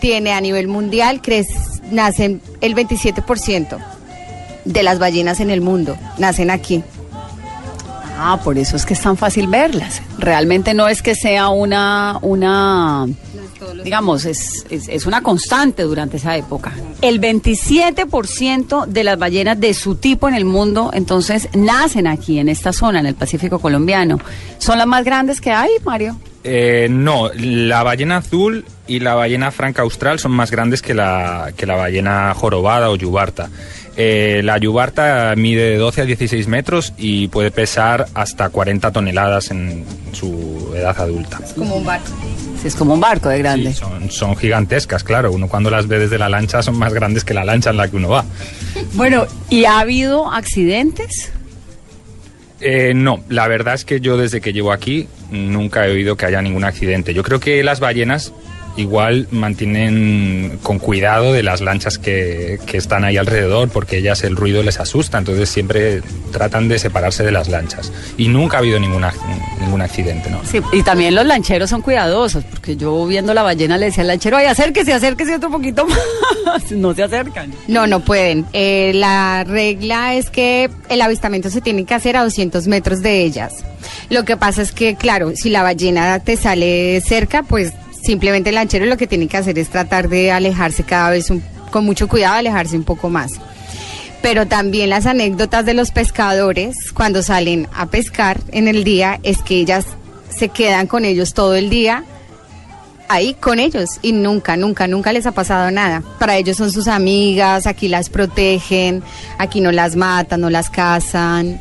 [0.00, 1.46] tiene a nivel mundial, crec-
[1.90, 3.78] nacen el 27%
[4.68, 6.84] de las ballenas en el mundo, nacen aquí.
[8.20, 10.02] Ah, por eso es que es tan fácil verlas.
[10.18, 13.06] Realmente no es que sea una, una
[13.84, 16.72] digamos, es, es, es una constante durante esa época.
[17.00, 22.48] El 27% de las ballenas de su tipo en el mundo, entonces, nacen aquí, en
[22.48, 24.18] esta zona, en el Pacífico colombiano.
[24.58, 26.18] ¿Son las más grandes que hay, Mario?
[26.44, 31.52] Eh, no, la ballena azul y la ballena franca austral son más grandes que la,
[31.56, 33.50] que la ballena jorobada o yubarta.
[34.00, 39.50] Eh, la yubarta mide de 12 a 16 metros y puede pesar hasta 40 toneladas
[39.50, 41.40] en su edad adulta.
[41.56, 42.06] Como un barco.
[42.62, 43.72] Sí, es como un barco de grande.
[43.72, 45.32] Sí, son, son gigantescas, claro.
[45.32, 47.88] Uno cuando las ve desde la lancha son más grandes que la lancha en la
[47.88, 48.24] que uno va.
[48.92, 51.32] Bueno, ¿y ha habido accidentes?
[52.60, 56.26] Eh, no, la verdad es que yo desde que llevo aquí nunca he oído que
[56.26, 57.14] haya ningún accidente.
[57.14, 58.32] Yo creo que las ballenas
[58.78, 64.36] igual mantienen con cuidado de las lanchas que, que están ahí alrededor porque ellas el
[64.36, 66.00] ruido les asusta, entonces siempre
[66.32, 67.92] tratan de separarse de las lanchas.
[68.16, 69.12] Y nunca ha habido ninguna,
[69.60, 70.40] ningún accidente, ¿no?
[70.44, 74.08] Sí, y también los lancheros son cuidadosos, porque yo viendo la ballena le decía al
[74.08, 76.70] lanchero, ay, acérquese, acérquese otro poquito más.
[76.70, 77.52] no se acercan.
[77.66, 78.46] No, no pueden.
[78.52, 83.22] Eh, la regla es que el avistamiento se tiene que hacer a 200 metros de
[83.22, 83.64] ellas.
[84.08, 87.72] Lo que pasa es que, claro, si la ballena te sale cerca, pues
[88.08, 91.30] simplemente el lanchero lo que tiene que hacer es tratar de alejarse cada vez
[91.70, 93.32] con mucho cuidado, alejarse un poco más.
[94.22, 99.42] Pero también las anécdotas de los pescadores cuando salen a pescar en el día es
[99.42, 99.84] que ellas
[100.34, 102.02] se quedan con ellos todo el día
[103.10, 106.02] ahí con ellos y nunca, nunca, nunca les ha pasado nada.
[106.18, 109.02] Para ellos son sus amigas, aquí las protegen,
[109.36, 111.60] aquí no las matan, no las cazan.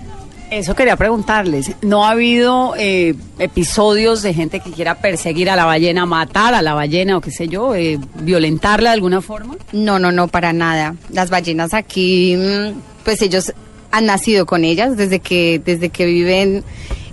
[0.49, 1.71] Eso quería preguntarles.
[1.81, 6.61] ¿No ha habido eh, episodios de gente que quiera perseguir a la ballena, matar a
[6.61, 9.57] la ballena o qué sé yo, eh, violentarla de alguna forma?
[9.73, 10.95] No, no, no, para nada.
[11.11, 13.53] Las ballenas aquí, mm, pues ellos
[13.91, 16.63] han nacido con ellas desde que, desde que viven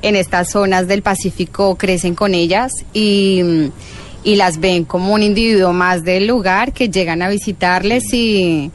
[0.02, 3.64] en estas zonas del Pacífico, crecen con ellas y, mm,
[4.22, 8.70] y las ven como un individuo más del lugar que llegan a visitarles y,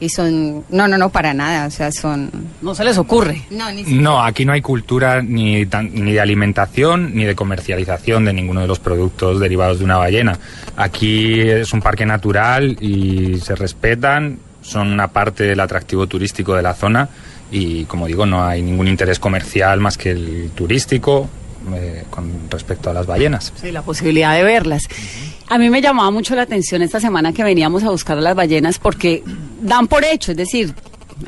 [0.00, 2.30] y son, no, no, no, para nada, o sea, son...
[2.62, 3.42] No se les ocurre.
[3.50, 8.24] No, ni No, aquí no hay cultura ni, tan- ni de alimentación ni de comercialización
[8.24, 10.38] de ninguno de los productos derivados de una ballena.
[10.76, 16.62] Aquí es un parque natural y se respetan, son una parte del atractivo turístico de
[16.62, 17.08] la zona
[17.52, 21.28] y, como digo, no hay ningún interés comercial más que el turístico
[21.74, 23.52] eh, con respecto a las ballenas.
[23.60, 24.88] Sí, la posibilidad de verlas.
[25.48, 28.34] A mí me llamaba mucho la atención esta semana que veníamos a buscar a las
[28.36, 29.22] ballenas porque
[29.60, 30.74] dan por hecho, es decir,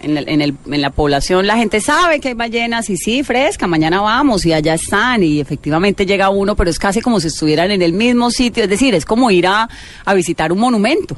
[0.00, 3.66] en, en el- en la población la gente sabe que hay ballenas y sí, fresca,
[3.66, 7.70] mañana vamos y allá están y efectivamente llega uno, pero es casi como si estuvieran
[7.72, 9.68] en el mismo sitio, es decir, es como ir a,
[10.04, 11.16] a visitar un monumento.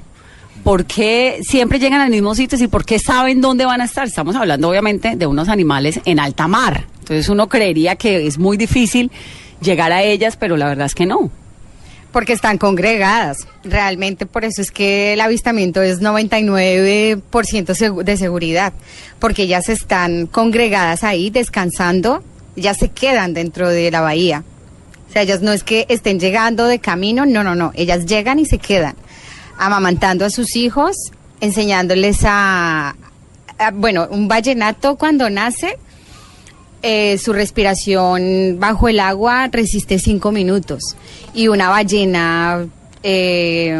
[0.64, 4.06] ¿Por qué siempre llegan al mismo sitio y por qué saben dónde van a estar?
[4.06, 6.86] Estamos hablando obviamente de unos animales en alta mar.
[7.04, 9.10] Entonces uno creería que es muy difícil
[9.60, 11.30] llegar a ellas, pero la verdad es que no.
[12.12, 13.38] Porque están congregadas.
[13.62, 18.72] Realmente por eso es que el avistamiento es 99% segu- de seguridad.
[19.18, 22.22] Porque ellas están congregadas ahí descansando,
[22.56, 24.44] ya se quedan dentro de la bahía.
[25.08, 27.72] O sea, ellas no es que estén llegando de camino, no, no, no.
[27.74, 28.94] Ellas llegan y se quedan
[29.58, 30.96] amamantando a sus hijos,
[31.40, 32.94] enseñándoles a,
[33.58, 35.78] a- bueno, un vallenato cuando nace,
[36.86, 40.82] eh, su respiración bajo el agua resiste cinco minutos
[41.32, 42.66] y una ballena
[43.04, 43.78] eh,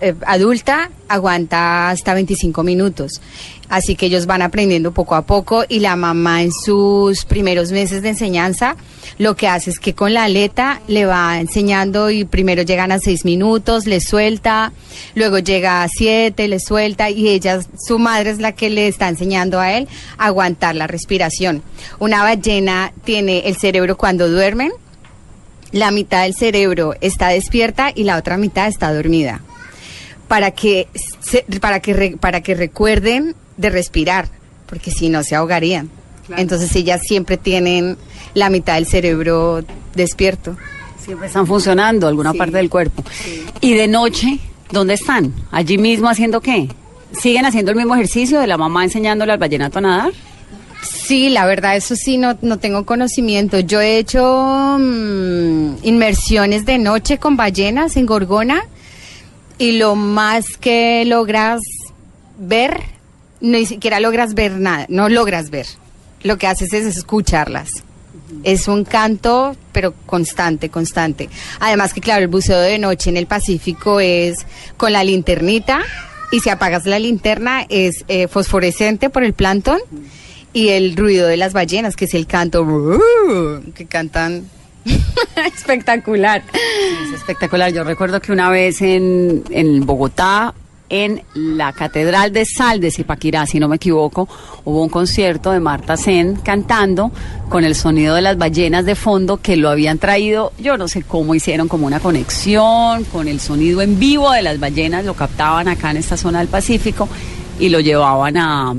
[0.00, 3.20] eh, adulta aguanta hasta 25 minutos.
[3.68, 8.02] Así que ellos van aprendiendo poco a poco y la mamá en sus primeros meses
[8.02, 8.76] de enseñanza
[9.18, 12.98] lo que hace es que con la aleta le va enseñando y primero llegan a
[12.98, 14.72] seis minutos, le suelta,
[15.14, 19.08] luego llega a siete, le suelta y ella, su madre es la que le está
[19.08, 21.62] enseñando a él a aguantar la respiración.
[21.98, 24.72] Una ballena tiene el cerebro cuando duermen,
[25.72, 29.40] la mitad del cerebro está despierta y la otra mitad está dormida.
[30.28, 30.88] Para que,
[31.20, 34.28] se- para que, re- para que recuerden de respirar,
[34.66, 35.90] porque si no se ahogarían.
[36.36, 37.96] Entonces ellas siempre tienen
[38.34, 39.64] la mitad del cerebro
[39.96, 40.56] despierto.
[41.04, 43.02] Siempre están funcionando alguna parte del cuerpo.
[43.60, 44.38] Y de noche,
[44.70, 45.34] ¿dónde están?
[45.50, 46.68] ¿Allí mismo haciendo qué?
[47.20, 50.12] ¿Siguen haciendo el mismo ejercicio de la mamá enseñándole al vallenato a nadar?
[50.82, 53.60] Sí, la verdad, eso sí, no, no tengo conocimiento.
[53.60, 58.62] Yo he hecho mm, inmersiones de noche con ballenas en Gorgona
[59.58, 61.60] y lo más que logras
[62.38, 62.80] ver,
[63.40, 65.66] ni siquiera logras ver nada, no logras ver.
[66.22, 67.68] Lo que haces es escucharlas.
[68.44, 71.28] Es un canto, pero constante, constante.
[71.58, 75.80] Además que, claro, el buceo de noche en el Pacífico es con la linternita
[76.30, 79.80] y si apagas la linterna es eh, fosforescente por el plancton
[80.52, 82.66] y el ruido de las ballenas, que es el canto
[83.74, 84.44] que cantan
[85.56, 86.42] espectacular.
[87.04, 87.72] Es espectacular.
[87.72, 90.54] Yo recuerdo que una vez en, en Bogotá,
[90.88, 94.28] en la Catedral de Sal de Zipaquirá, si no me equivoco,
[94.64, 97.12] hubo un concierto de Marta Sen cantando
[97.48, 101.04] con el sonido de las ballenas de fondo que lo habían traído, yo no sé
[101.04, 105.68] cómo hicieron como una conexión con el sonido en vivo de las ballenas, lo captaban
[105.68, 107.08] acá en esta zona del Pacífico
[107.60, 108.74] y lo llevaban a,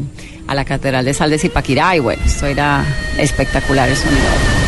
[0.52, 2.84] a la Catedral de Sal de Zipaquirá y bueno, esto era
[3.18, 4.61] espectacular el sonido.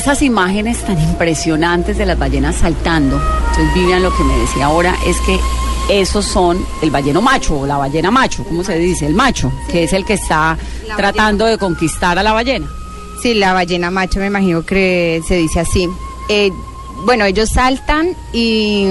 [0.00, 3.20] Esas imágenes tan impresionantes de las ballenas saltando,
[3.50, 5.38] entonces Vivian lo que me decía ahora es que
[5.90, 9.04] esos son el balleno macho o la ballena macho, ¿cómo se dice?
[9.04, 10.56] El macho, que es el que está
[10.96, 12.66] tratando de conquistar a la ballena.
[13.20, 15.86] Sí, la ballena macho, me imagino que se dice así.
[16.30, 16.50] Eh,
[17.04, 18.86] bueno, ellos saltan y,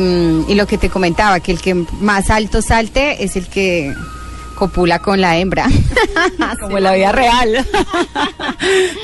[0.48, 3.96] y lo que te comentaba, que el que más alto salte es el que
[4.60, 5.68] copula con la hembra.
[6.60, 7.66] Como en la vida real.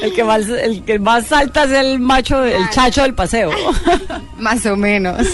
[0.01, 3.51] el, que más, el que más salta es el macho, el chacho del paseo.
[4.38, 5.26] Más o menos.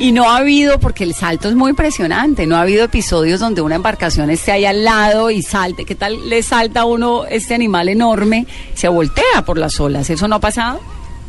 [0.00, 3.62] Y no ha habido, porque el salto es muy impresionante, no ha habido episodios donde
[3.62, 5.84] una embarcación esté ahí al lado y salte.
[5.84, 8.46] ¿Qué tal le salta a uno este animal enorme?
[8.74, 10.10] Se voltea por las olas.
[10.10, 10.80] ¿Eso no ha pasado?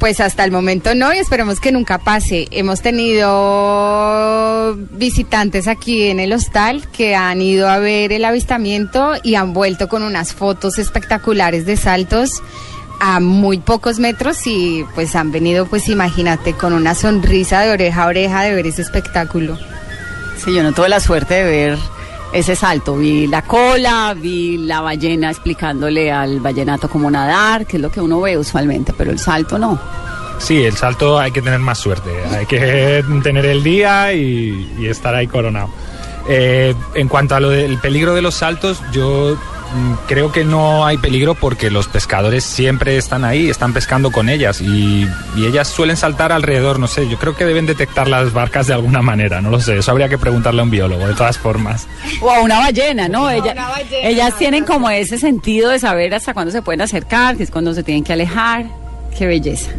[0.04, 2.49] Pues hasta el momento no y esperemos que nunca pase.
[2.51, 9.36] Hemos tenido visitantes aquí en el hostal que han ido a ver el avistamiento y
[9.36, 12.43] han vuelto con unas fotos espectaculares de saltos
[12.99, 18.04] a muy pocos metros y pues han venido pues imagínate con una sonrisa de oreja
[18.04, 19.58] a oreja de ver ese espectáculo.
[20.43, 21.80] Sí, yo no tuve la suerte de ver
[22.34, 22.98] ese salto.
[22.98, 28.02] Vi la cola, vi la ballena explicándole al ballenato cómo nadar, que es lo que
[28.02, 29.80] uno ve usualmente, pero el salto no.
[30.40, 35.16] Sí, el salto hay que tener más suerte, hay que tener el día y, estar
[35.16, 35.70] ahí coronado.
[36.28, 39.38] Eh, en cuanto a lo del peligro de los saltos, yo
[40.08, 44.62] creo que no hay peligro porque los pescadores siempre están ahí, están pescando con ellas
[44.62, 48.68] y, y ellas suelen saltar alrededor, no sé, yo creo que deben detectar las barcas
[48.68, 51.38] de alguna manera, no lo sé, eso habría que preguntarle a un biólogo, de todas
[51.38, 51.88] formas.
[52.22, 53.30] O a una ballena, ¿no?
[53.30, 53.56] Ella-
[54.04, 57.74] ellas tienen como ese sentido de saber hasta cuándo se pueden acercar, que es cuando
[57.74, 58.66] se tienen que alejar.
[59.18, 59.70] Qué belleza.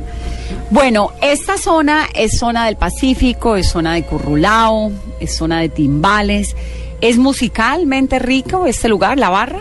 [0.71, 6.55] Bueno, esta zona es zona del Pacífico, es zona de Currulao, es zona de timbales.
[7.01, 9.61] ¿Es musicalmente rico este lugar, la barra?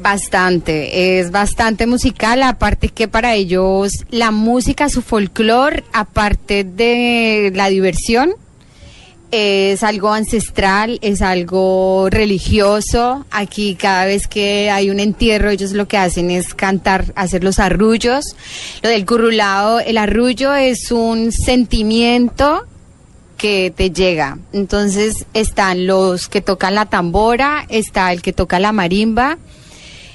[0.00, 7.68] Bastante, es bastante musical, aparte que para ellos la música, su folclore, aparte de la
[7.68, 8.34] diversión,
[9.30, 13.26] es algo ancestral, es algo religioso.
[13.30, 17.58] Aquí cada vez que hay un entierro, ellos lo que hacen es cantar, hacer los
[17.58, 18.24] arrullos.
[18.82, 22.66] Lo del currulao, el arrullo es un sentimiento
[23.36, 24.38] que te llega.
[24.52, 29.38] Entonces están los que tocan la tambora, está el que toca la marimba,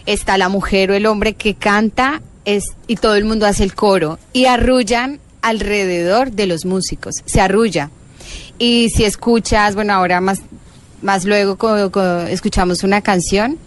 [0.05, 3.73] está la mujer o el hombre que canta es, y todo el mundo hace el
[3.73, 7.89] coro y arrullan alrededor de los músicos, se arrulla.
[8.59, 10.41] Y si escuchas, bueno, ahora más,
[11.01, 11.57] más luego
[12.29, 13.57] escuchamos una canción,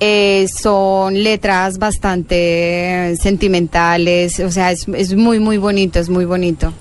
[0.00, 6.72] eh, son letras bastante sentimentales, o sea, es, es muy, muy bonito, es muy bonito.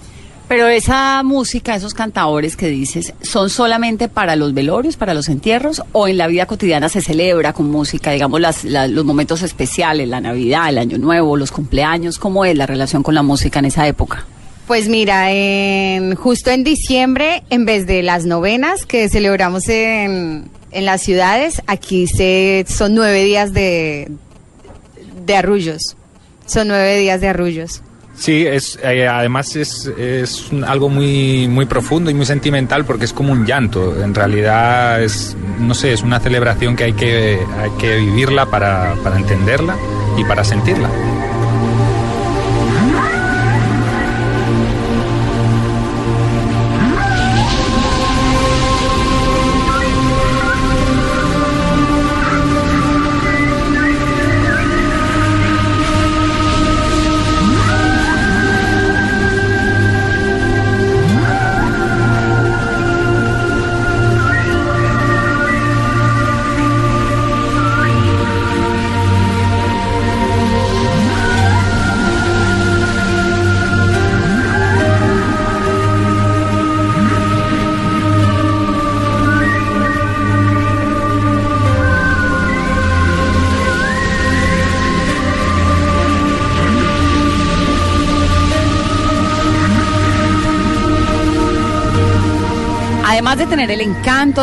[0.47, 5.81] Pero esa música, esos cantadores que dices, ¿son solamente para los velorios, para los entierros?
[5.91, 10.07] ¿O en la vida cotidiana se celebra con música, digamos, las, la- los momentos especiales,
[10.07, 12.19] la Navidad, el Año Nuevo, los cumpleaños?
[12.19, 14.25] ¿Cómo es la relación con la música en esa época?
[14.67, 20.85] Pues mira, en, justo en diciembre, en vez de las novenas que celebramos en, en
[20.85, 24.11] las ciudades, aquí se, son nueve días de,
[25.25, 25.95] de arrullos.
[26.45, 27.81] Son nueve días de arrullos.
[28.17, 33.13] Sí, es, eh, además es, es algo muy, muy profundo y muy sentimental porque es
[33.13, 34.01] como un llanto.
[34.01, 38.95] En realidad es, no sé, es una celebración que hay que, hay que vivirla para,
[39.03, 39.75] para entenderla
[40.17, 40.89] y para sentirla.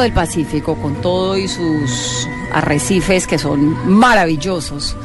[0.00, 4.96] Del Pacífico con todo y sus arrecifes que son maravillosos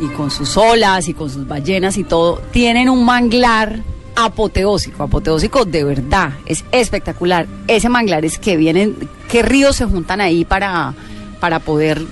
[0.00, 3.80] y con sus olas y con sus ballenas y todo, tienen un manglar
[4.14, 7.46] apoteósico, apoteósico de verdad, es espectacular.
[7.66, 8.96] Ese manglar es que vienen,
[9.28, 10.94] qué ríos se juntan ahí para,
[11.40, 12.02] para poder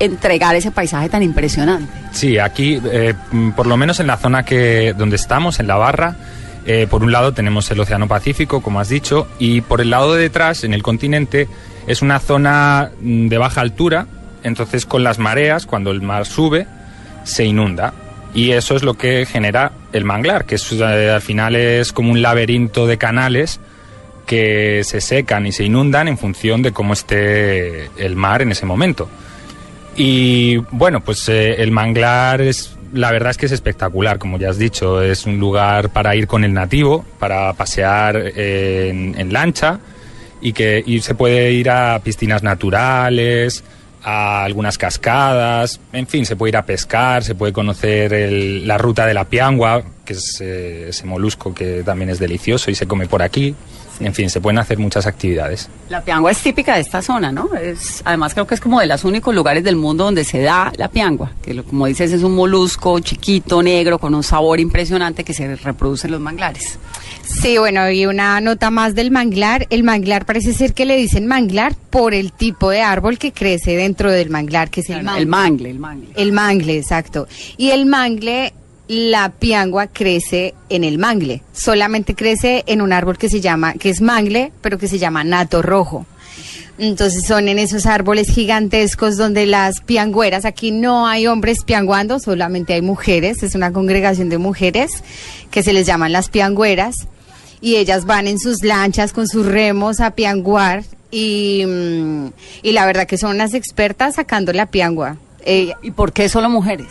[0.00, 1.92] entregar ese paisaje tan impresionante.
[2.12, 3.14] Sí, aquí, eh,
[3.54, 6.16] por lo menos en la zona que donde estamos, en la barra,
[6.66, 10.14] eh, por un lado tenemos el Océano Pacífico, como has dicho, y por el lado
[10.14, 11.48] de detrás, en el continente,
[11.86, 14.06] es una zona de baja altura,
[14.42, 16.66] entonces con las mareas, cuando el mar sube,
[17.24, 17.92] se inunda.
[18.34, 22.10] Y eso es lo que genera el manglar, que es, eh, al final es como
[22.10, 23.60] un laberinto de canales
[24.26, 28.66] que se secan y se inundan en función de cómo esté el mar en ese
[28.66, 29.08] momento.
[29.96, 34.50] Y bueno, pues eh, el manglar es la verdad es que es espectacular, como ya
[34.50, 35.02] has dicho.
[35.02, 39.80] Es un lugar para ir con el nativo, para pasear eh, en, lancha
[40.40, 43.64] y que se puede ir a piscinas naturales,
[44.02, 48.76] a algunas cascadas, en fin, se puede ir a pescar, se puede conocer el- la
[48.76, 52.86] ruta de la piangua, que es eh, ese molusco que también es delicioso y se
[52.86, 53.54] come por aquí.
[54.00, 55.68] En fin, se pueden hacer muchas actividades.
[55.88, 57.50] La piangua es típica de esta zona, ¿no?
[57.54, 60.72] Es, además creo que es como de los únicos lugares del mundo donde se da
[60.76, 65.22] la piangua, que lo- como dices es un molusco chiquito, negro, con un sabor impresionante
[65.24, 66.78] que se reproduce en los manglares.
[67.24, 69.66] Sí, bueno, y una nota más del manglar.
[69.70, 73.76] El manglar parece ser que le dicen manglar por el tipo de árbol que crece
[73.76, 75.20] dentro del manglar, que es el mangle.
[75.22, 76.08] El mangle, el mangle.
[76.16, 77.26] El mangle, exacto.
[77.56, 78.52] Y el mangle,
[78.88, 81.42] la piangua crece en el mangle.
[81.52, 85.24] Solamente crece en un árbol que se llama, que es mangle, pero que se llama
[85.24, 86.06] nato rojo.
[86.76, 92.74] Entonces son en esos árboles gigantescos donde las piangüeras, aquí no hay hombres pianguando, solamente
[92.74, 94.90] hay mujeres, es una congregación de mujeres
[95.52, 97.06] que se les llaman las piangüeras
[97.60, 100.82] y ellas van en sus lanchas con sus remos a pianguar
[101.12, 102.26] y, mm,
[102.64, 105.16] y la verdad que son unas expertas sacando la piangua.
[105.46, 106.88] Eh, ¿Y por qué solo mujeres?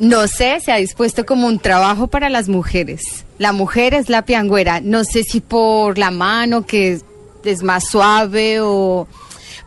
[0.00, 3.26] No sé, se ha dispuesto como un trabajo para las mujeres.
[3.36, 4.80] La mujer es la piangüera.
[4.80, 6.98] No sé si por la mano que
[7.44, 9.06] es, más suave o...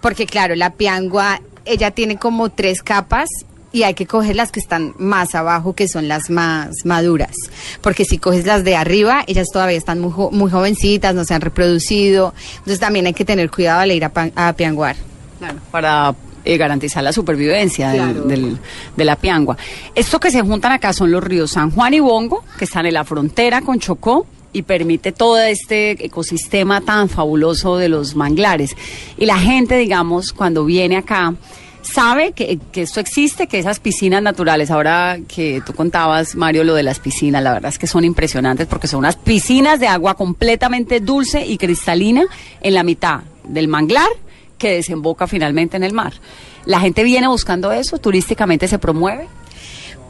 [0.02, 3.30] Porque claro, la piangua, ella tiene como tres capas
[3.72, 7.36] y hay que coger las que están más abajo, que son las más maduras.
[7.82, 11.42] Porque si coges las de arriba, ellas todavía están muy, muy jovencitas, no se han
[11.42, 12.34] reproducido.
[12.58, 14.96] Entonces también hay que tener cuidado al ir a, a pianguar.
[15.38, 16.16] Claro, para
[16.46, 18.22] eh, garantizar la supervivencia del- Claro.
[18.26, 18.58] del-
[18.96, 19.58] de la piangua.
[19.96, 22.94] Esto que se juntan acá son los ríos San Juan y Bongo, que están en
[22.96, 28.76] la frontera con Chocó y permite todo este ecosistema tan fabuloso de los manglares.
[29.18, 31.34] Y la gente, digamos, cuando viene acá,
[31.82, 36.76] sabe que, que esto existe, que esas piscinas naturales, ahora que tú contabas, Mario, lo
[36.76, 40.14] de las piscinas, la verdad es que son impresionantes porque son unas piscinas de agua
[40.14, 42.24] completamente dulce y cristalina
[42.62, 44.08] en la mitad del manglar
[44.64, 46.14] que desemboca finalmente en el mar.
[46.64, 49.28] La gente viene buscando eso, turísticamente se promueve.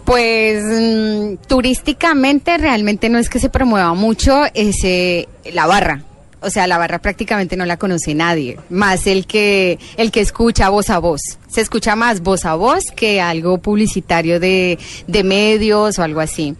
[0.06, 6.04] Pues mm, turísticamente realmente no es que se promueva mucho ese la barra.
[6.39, 10.70] O sea, la barra prácticamente no la conoce nadie, más el que el que escucha
[10.70, 11.39] voz a voz.
[11.47, 14.78] Se escucha más voz a voz que algo publicitario de,
[15.08, 16.56] de medios o algo así.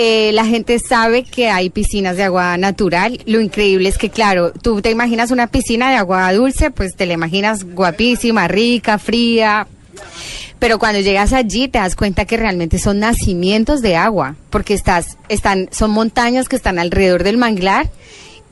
[0.00, 3.18] Eh, la gente sabe que hay piscinas de agua natural.
[3.26, 7.04] Lo increíble es que, claro, tú te imaginas una piscina de agua dulce, pues te
[7.04, 9.66] la imaginas guapísima, rica, fría,
[10.60, 15.18] pero cuando llegas allí te das cuenta que realmente son nacimientos de agua, porque estás,
[15.28, 17.90] están, son montañas que están alrededor del manglar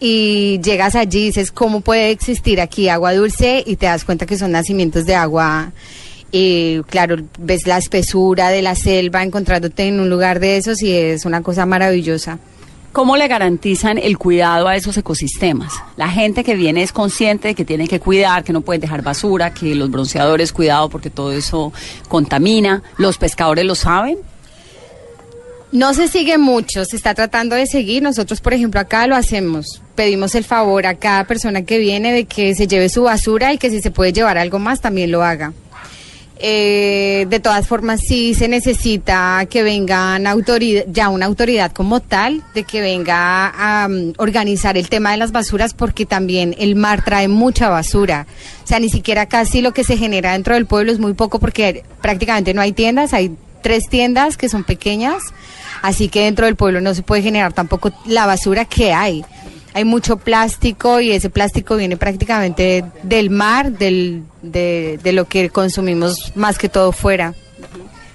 [0.01, 3.63] y llegas allí y dices, ¿cómo puede existir aquí agua dulce?
[3.65, 5.71] Y te das cuenta que son nacimientos de agua.
[6.33, 10.93] Y claro, ves la espesura de la selva encontrándote en un lugar de esos y
[10.93, 12.39] es una cosa maravillosa.
[12.97, 15.75] ¿Cómo le garantizan el cuidado a esos ecosistemas?
[15.99, 19.03] La gente que viene es consciente de que tienen que cuidar, que no pueden dejar
[19.03, 21.75] basura, que los bronceadores, cuidado porque todo eso
[22.09, 22.83] contamina.
[22.97, 24.17] ¿Los pescadores lo saben?
[25.73, 28.03] No se sigue mucho, se está tratando de seguir.
[28.03, 29.83] Nosotros, por ejemplo, acá lo hacemos.
[29.95, 33.59] Pedimos el favor a cada persona que viene de que se lleve su basura y
[33.59, 35.53] que si se puede llevar algo más también lo haga.
[36.39, 40.25] Eh, de todas formas, sí se necesita que vengan
[40.89, 45.33] ya una autoridad como tal, de que venga a mm, organizar el tema de las
[45.33, 48.27] basuras, porque también el mar trae mucha basura.
[48.65, 51.39] O sea, ni siquiera casi lo que se genera dentro del pueblo es muy poco,
[51.39, 55.23] porque prácticamente no hay tiendas, hay tres tiendas que son pequeñas,
[55.83, 59.25] así que dentro del pueblo no se puede generar tampoco la basura que hay.
[59.77, 65.51] Hay mucho plástico y ese plástico viene prácticamente del mar, del, de, de lo que
[65.51, 67.35] consumimos más que todo fuera.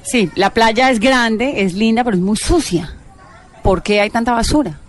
[0.01, 2.95] Sí, la playa es grande, es linda, pero es muy sucia.
[3.61, 4.79] ¿Por qué hay tanta basura?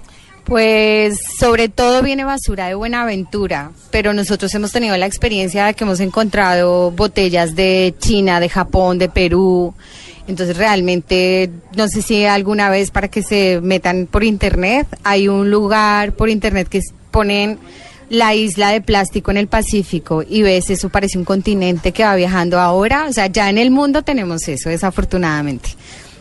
[0.45, 5.85] Pues sobre todo viene basura de Buenaventura, pero nosotros hemos tenido la experiencia de que
[5.85, 9.75] hemos encontrado botellas de China, de Japón, de Perú.
[10.33, 15.51] Entonces realmente, no sé si alguna vez para que se metan por internet, hay un
[15.51, 16.81] lugar por internet que
[17.11, 17.59] ponen
[18.09, 22.17] la isla de plástico en el Pacífico y ves, eso parece un continente que va
[22.17, 23.05] viajando ahora.
[23.11, 25.69] O sea, ya en el mundo tenemos eso, desafortunadamente.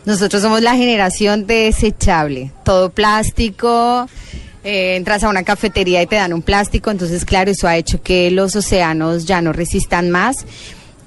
[0.06, 4.10] Nosotros somos la generación desechable, todo plástico,
[4.66, 8.02] eh, entras a una cafetería y te dan un plástico, entonces claro, eso ha hecho
[8.02, 10.46] que los océanos ya no resistan más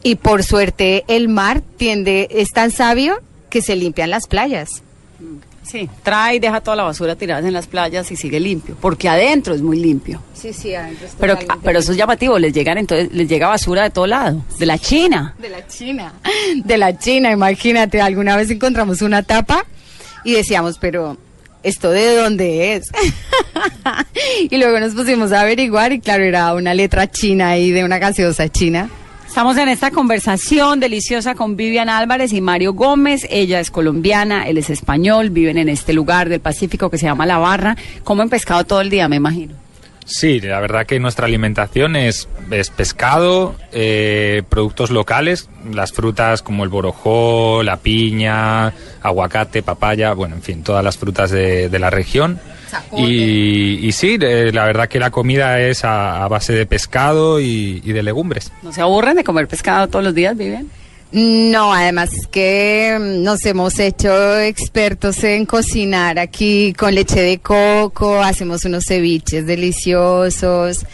[0.04, 4.82] y por suerte el mar tiende, es tan sabio que se limpian las playas.
[5.62, 9.08] Sí, trae y deja toda la basura tirada en las playas y sigue limpio, porque
[9.08, 10.22] adentro es muy limpio.
[10.34, 13.84] Sí, sí, adentro es Pero, pero eso es llamativo, les llegan entonces, les llega basura
[13.84, 15.34] de todo lado, de la China.
[15.38, 16.12] De la China.
[16.64, 19.64] De la China, imagínate, alguna vez encontramos una tapa
[20.22, 21.16] y decíamos, pero
[21.62, 22.90] ¿esto de dónde es?
[24.50, 27.98] y luego nos pusimos a averiguar y claro, era una letra china ahí de una
[27.98, 28.90] gaseosa china.
[29.34, 33.26] Estamos en esta conversación deliciosa con Vivian Álvarez y Mario Gómez.
[33.28, 37.26] Ella es colombiana, él es español, viven en este lugar del Pacífico que se llama
[37.26, 37.76] La Barra.
[38.04, 39.63] Comen pescado todo el día, me imagino.
[40.06, 46.62] Sí, la verdad que nuestra alimentación es, es pescado, eh, productos locales, las frutas como
[46.62, 51.88] el borojó, la piña, aguacate, papaya, bueno, en fin, todas las frutas de, de la
[51.90, 52.38] región.
[52.96, 57.40] Y, y sí, eh, la verdad que la comida es a, a base de pescado
[57.40, 58.52] y, y de legumbres.
[58.62, 60.68] ¿No se aburren de comer pescado todos los días, Vivian?
[61.12, 68.20] No, además que mm, nos hemos hecho expertos en cocinar aquí con leche de coco,
[68.20, 70.84] hacemos unos ceviches deliciosos.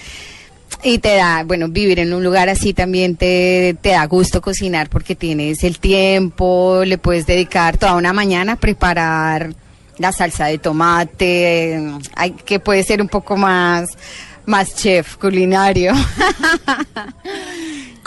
[0.83, 4.89] Y te da, bueno, vivir en un lugar así también te, te da gusto cocinar
[4.89, 9.55] porque tienes el tiempo, le puedes dedicar toda una mañana a preparar
[9.99, 11.79] la salsa de tomate,
[12.17, 13.91] hay, que puede ser un poco más,
[14.47, 15.93] más chef culinario.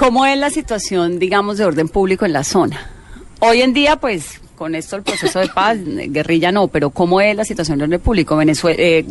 [0.03, 2.91] ¿Cómo es la situación, digamos, de orden público en la zona?
[3.39, 7.21] Hoy en día, pues, con esto el proceso de paz, eh, guerrilla no, pero ¿cómo
[7.21, 8.35] es la situación de orden público?
[8.35, 9.05] Venezuela, eh,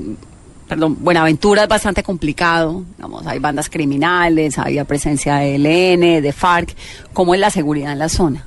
[0.69, 6.77] perdón, Buenaventura es bastante complicado, digamos, hay bandas criminales, hay presencia de ELN, de FARC.
[7.15, 8.45] ¿Cómo es la seguridad en la zona?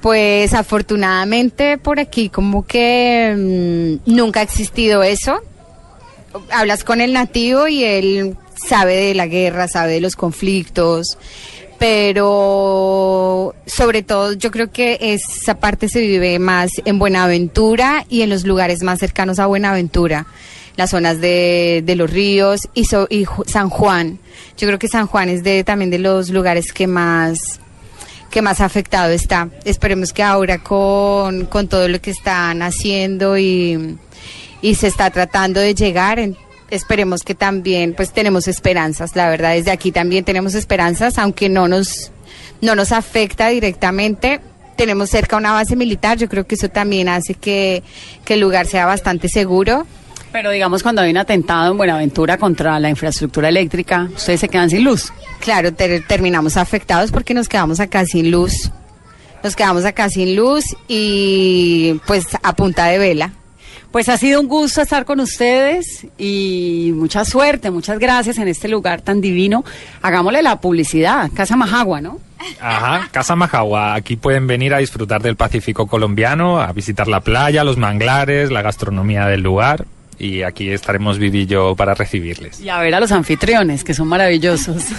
[0.00, 5.38] Pues afortunadamente por aquí como que mm, nunca ha existido eso.
[6.50, 11.16] Hablas con el nativo y él sabe de la guerra, sabe de los conflictos,
[11.80, 18.30] pero sobre todo yo creo que esa parte se vive más en Buenaventura y en
[18.30, 20.26] los lugares más cercanos a Buenaventura,
[20.76, 24.18] las zonas de, de los ríos y, so- y San Juan.
[24.56, 27.60] Yo creo que San Juan es de también de los lugares que más
[28.30, 29.48] que más afectado está.
[29.64, 33.96] Esperemos que ahora con, con todo lo que están haciendo y,
[34.62, 36.36] y se está tratando de llegar, en-
[36.70, 41.68] esperemos que también pues tenemos esperanzas, la verdad, desde aquí también tenemos esperanzas, aunque no
[41.68, 42.10] nos,
[42.60, 44.40] no nos afecta directamente.
[44.76, 47.82] Tenemos cerca una base militar, yo creo que eso también hace que,
[48.24, 49.86] que el lugar sea bastante seguro.
[50.32, 54.70] Pero digamos, cuando hay un atentado en Buenaventura contra la infraestructura eléctrica, ustedes se quedan
[54.70, 55.12] sin luz.
[55.40, 58.70] Claro, ter- terminamos afectados porque nos quedamos acá sin luz.
[59.42, 63.32] Nos quedamos acá sin luz y pues a punta de vela.
[63.92, 68.68] Pues ha sido un gusto estar con ustedes y mucha suerte, muchas gracias en este
[68.68, 69.64] lugar tan divino.
[70.00, 72.20] Hagámosle la publicidad, Casa Majagua, ¿no?
[72.60, 73.94] Ajá, Casa Majagua.
[73.94, 78.62] Aquí pueden venir a disfrutar del Pacífico colombiano, a visitar la playa, los manglares, la
[78.62, 79.84] gastronomía del lugar.
[80.20, 82.60] Y aquí estaremos Vivi y yo para recibirles.
[82.60, 84.84] Y a ver a los anfitriones, que son maravillosos.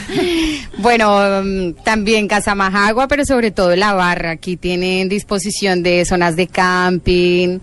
[0.77, 4.31] Bueno, mm, también Casa Majagua, pero sobre todo la barra.
[4.31, 7.59] Aquí tienen disposición de zonas de camping.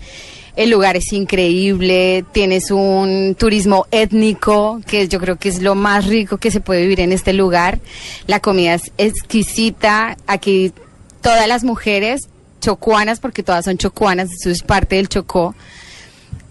[0.59, 2.25] El lugar es increíble.
[2.33, 6.83] Tienes un turismo étnico, que yo creo que es lo más rico que se puede
[6.83, 7.79] vivir en este lugar.
[8.27, 10.17] La comida es exquisita.
[10.27, 10.73] Aquí
[11.21, 12.29] todas las mujeres
[12.61, 15.55] chocuanas, porque todas son chocuanas, eso es parte del Chocó.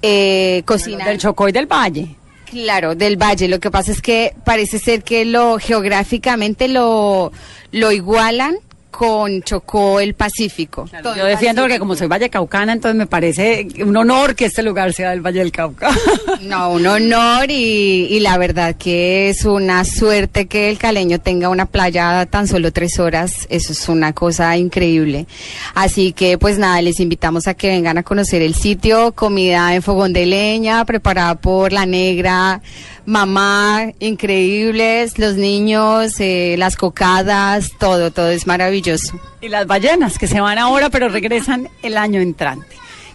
[0.01, 1.05] Eh, cocinan.
[1.05, 2.15] Del Chocó y del Valle.
[2.49, 3.49] Claro, del valle.
[3.49, 7.33] Lo que pasa es que parece ser que lo geográficamente lo,
[7.73, 8.55] lo igualan
[8.97, 10.89] con Chocó el Pacífico.
[11.03, 14.63] Todo Yo el defiendo porque como soy vallecaucana, entonces me parece un honor que este
[14.63, 15.91] lugar sea del Valle del Cauca.
[16.41, 21.49] No, un honor y, y la verdad que es una suerte que el caleño tenga
[21.49, 23.47] una playa tan solo tres horas.
[23.49, 25.25] Eso es una cosa increíble.
[25.73, 29.13] Así que pues nada, les invitamos a que vengan a conocer el sitio.
[29.13, 32.61] Comida en fogón de leña preparada por la negra.
[33.07, 39.17] Mamá, increíbles, los niños, eh, las cocadas, todo, todo es maravilloso.
[39.39, 42.67] y las ballenas que se van ahora pero regresan el año entrante.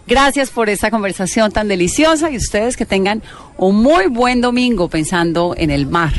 [0.07, 3.23] Gracias por esta conversación tan deliciosa y ustedes que tengan
[3.59, 6.15] un muy buen domingo pensando en el mar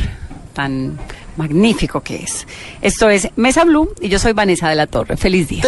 [0.54, 1.00] tan
[1.36, 2.46] magnífico que es.
[2.84, 5.18] Esto es Mesa Blue y yo soy Vanessa de la Torre.
[5.18, 5.64] Feliz día.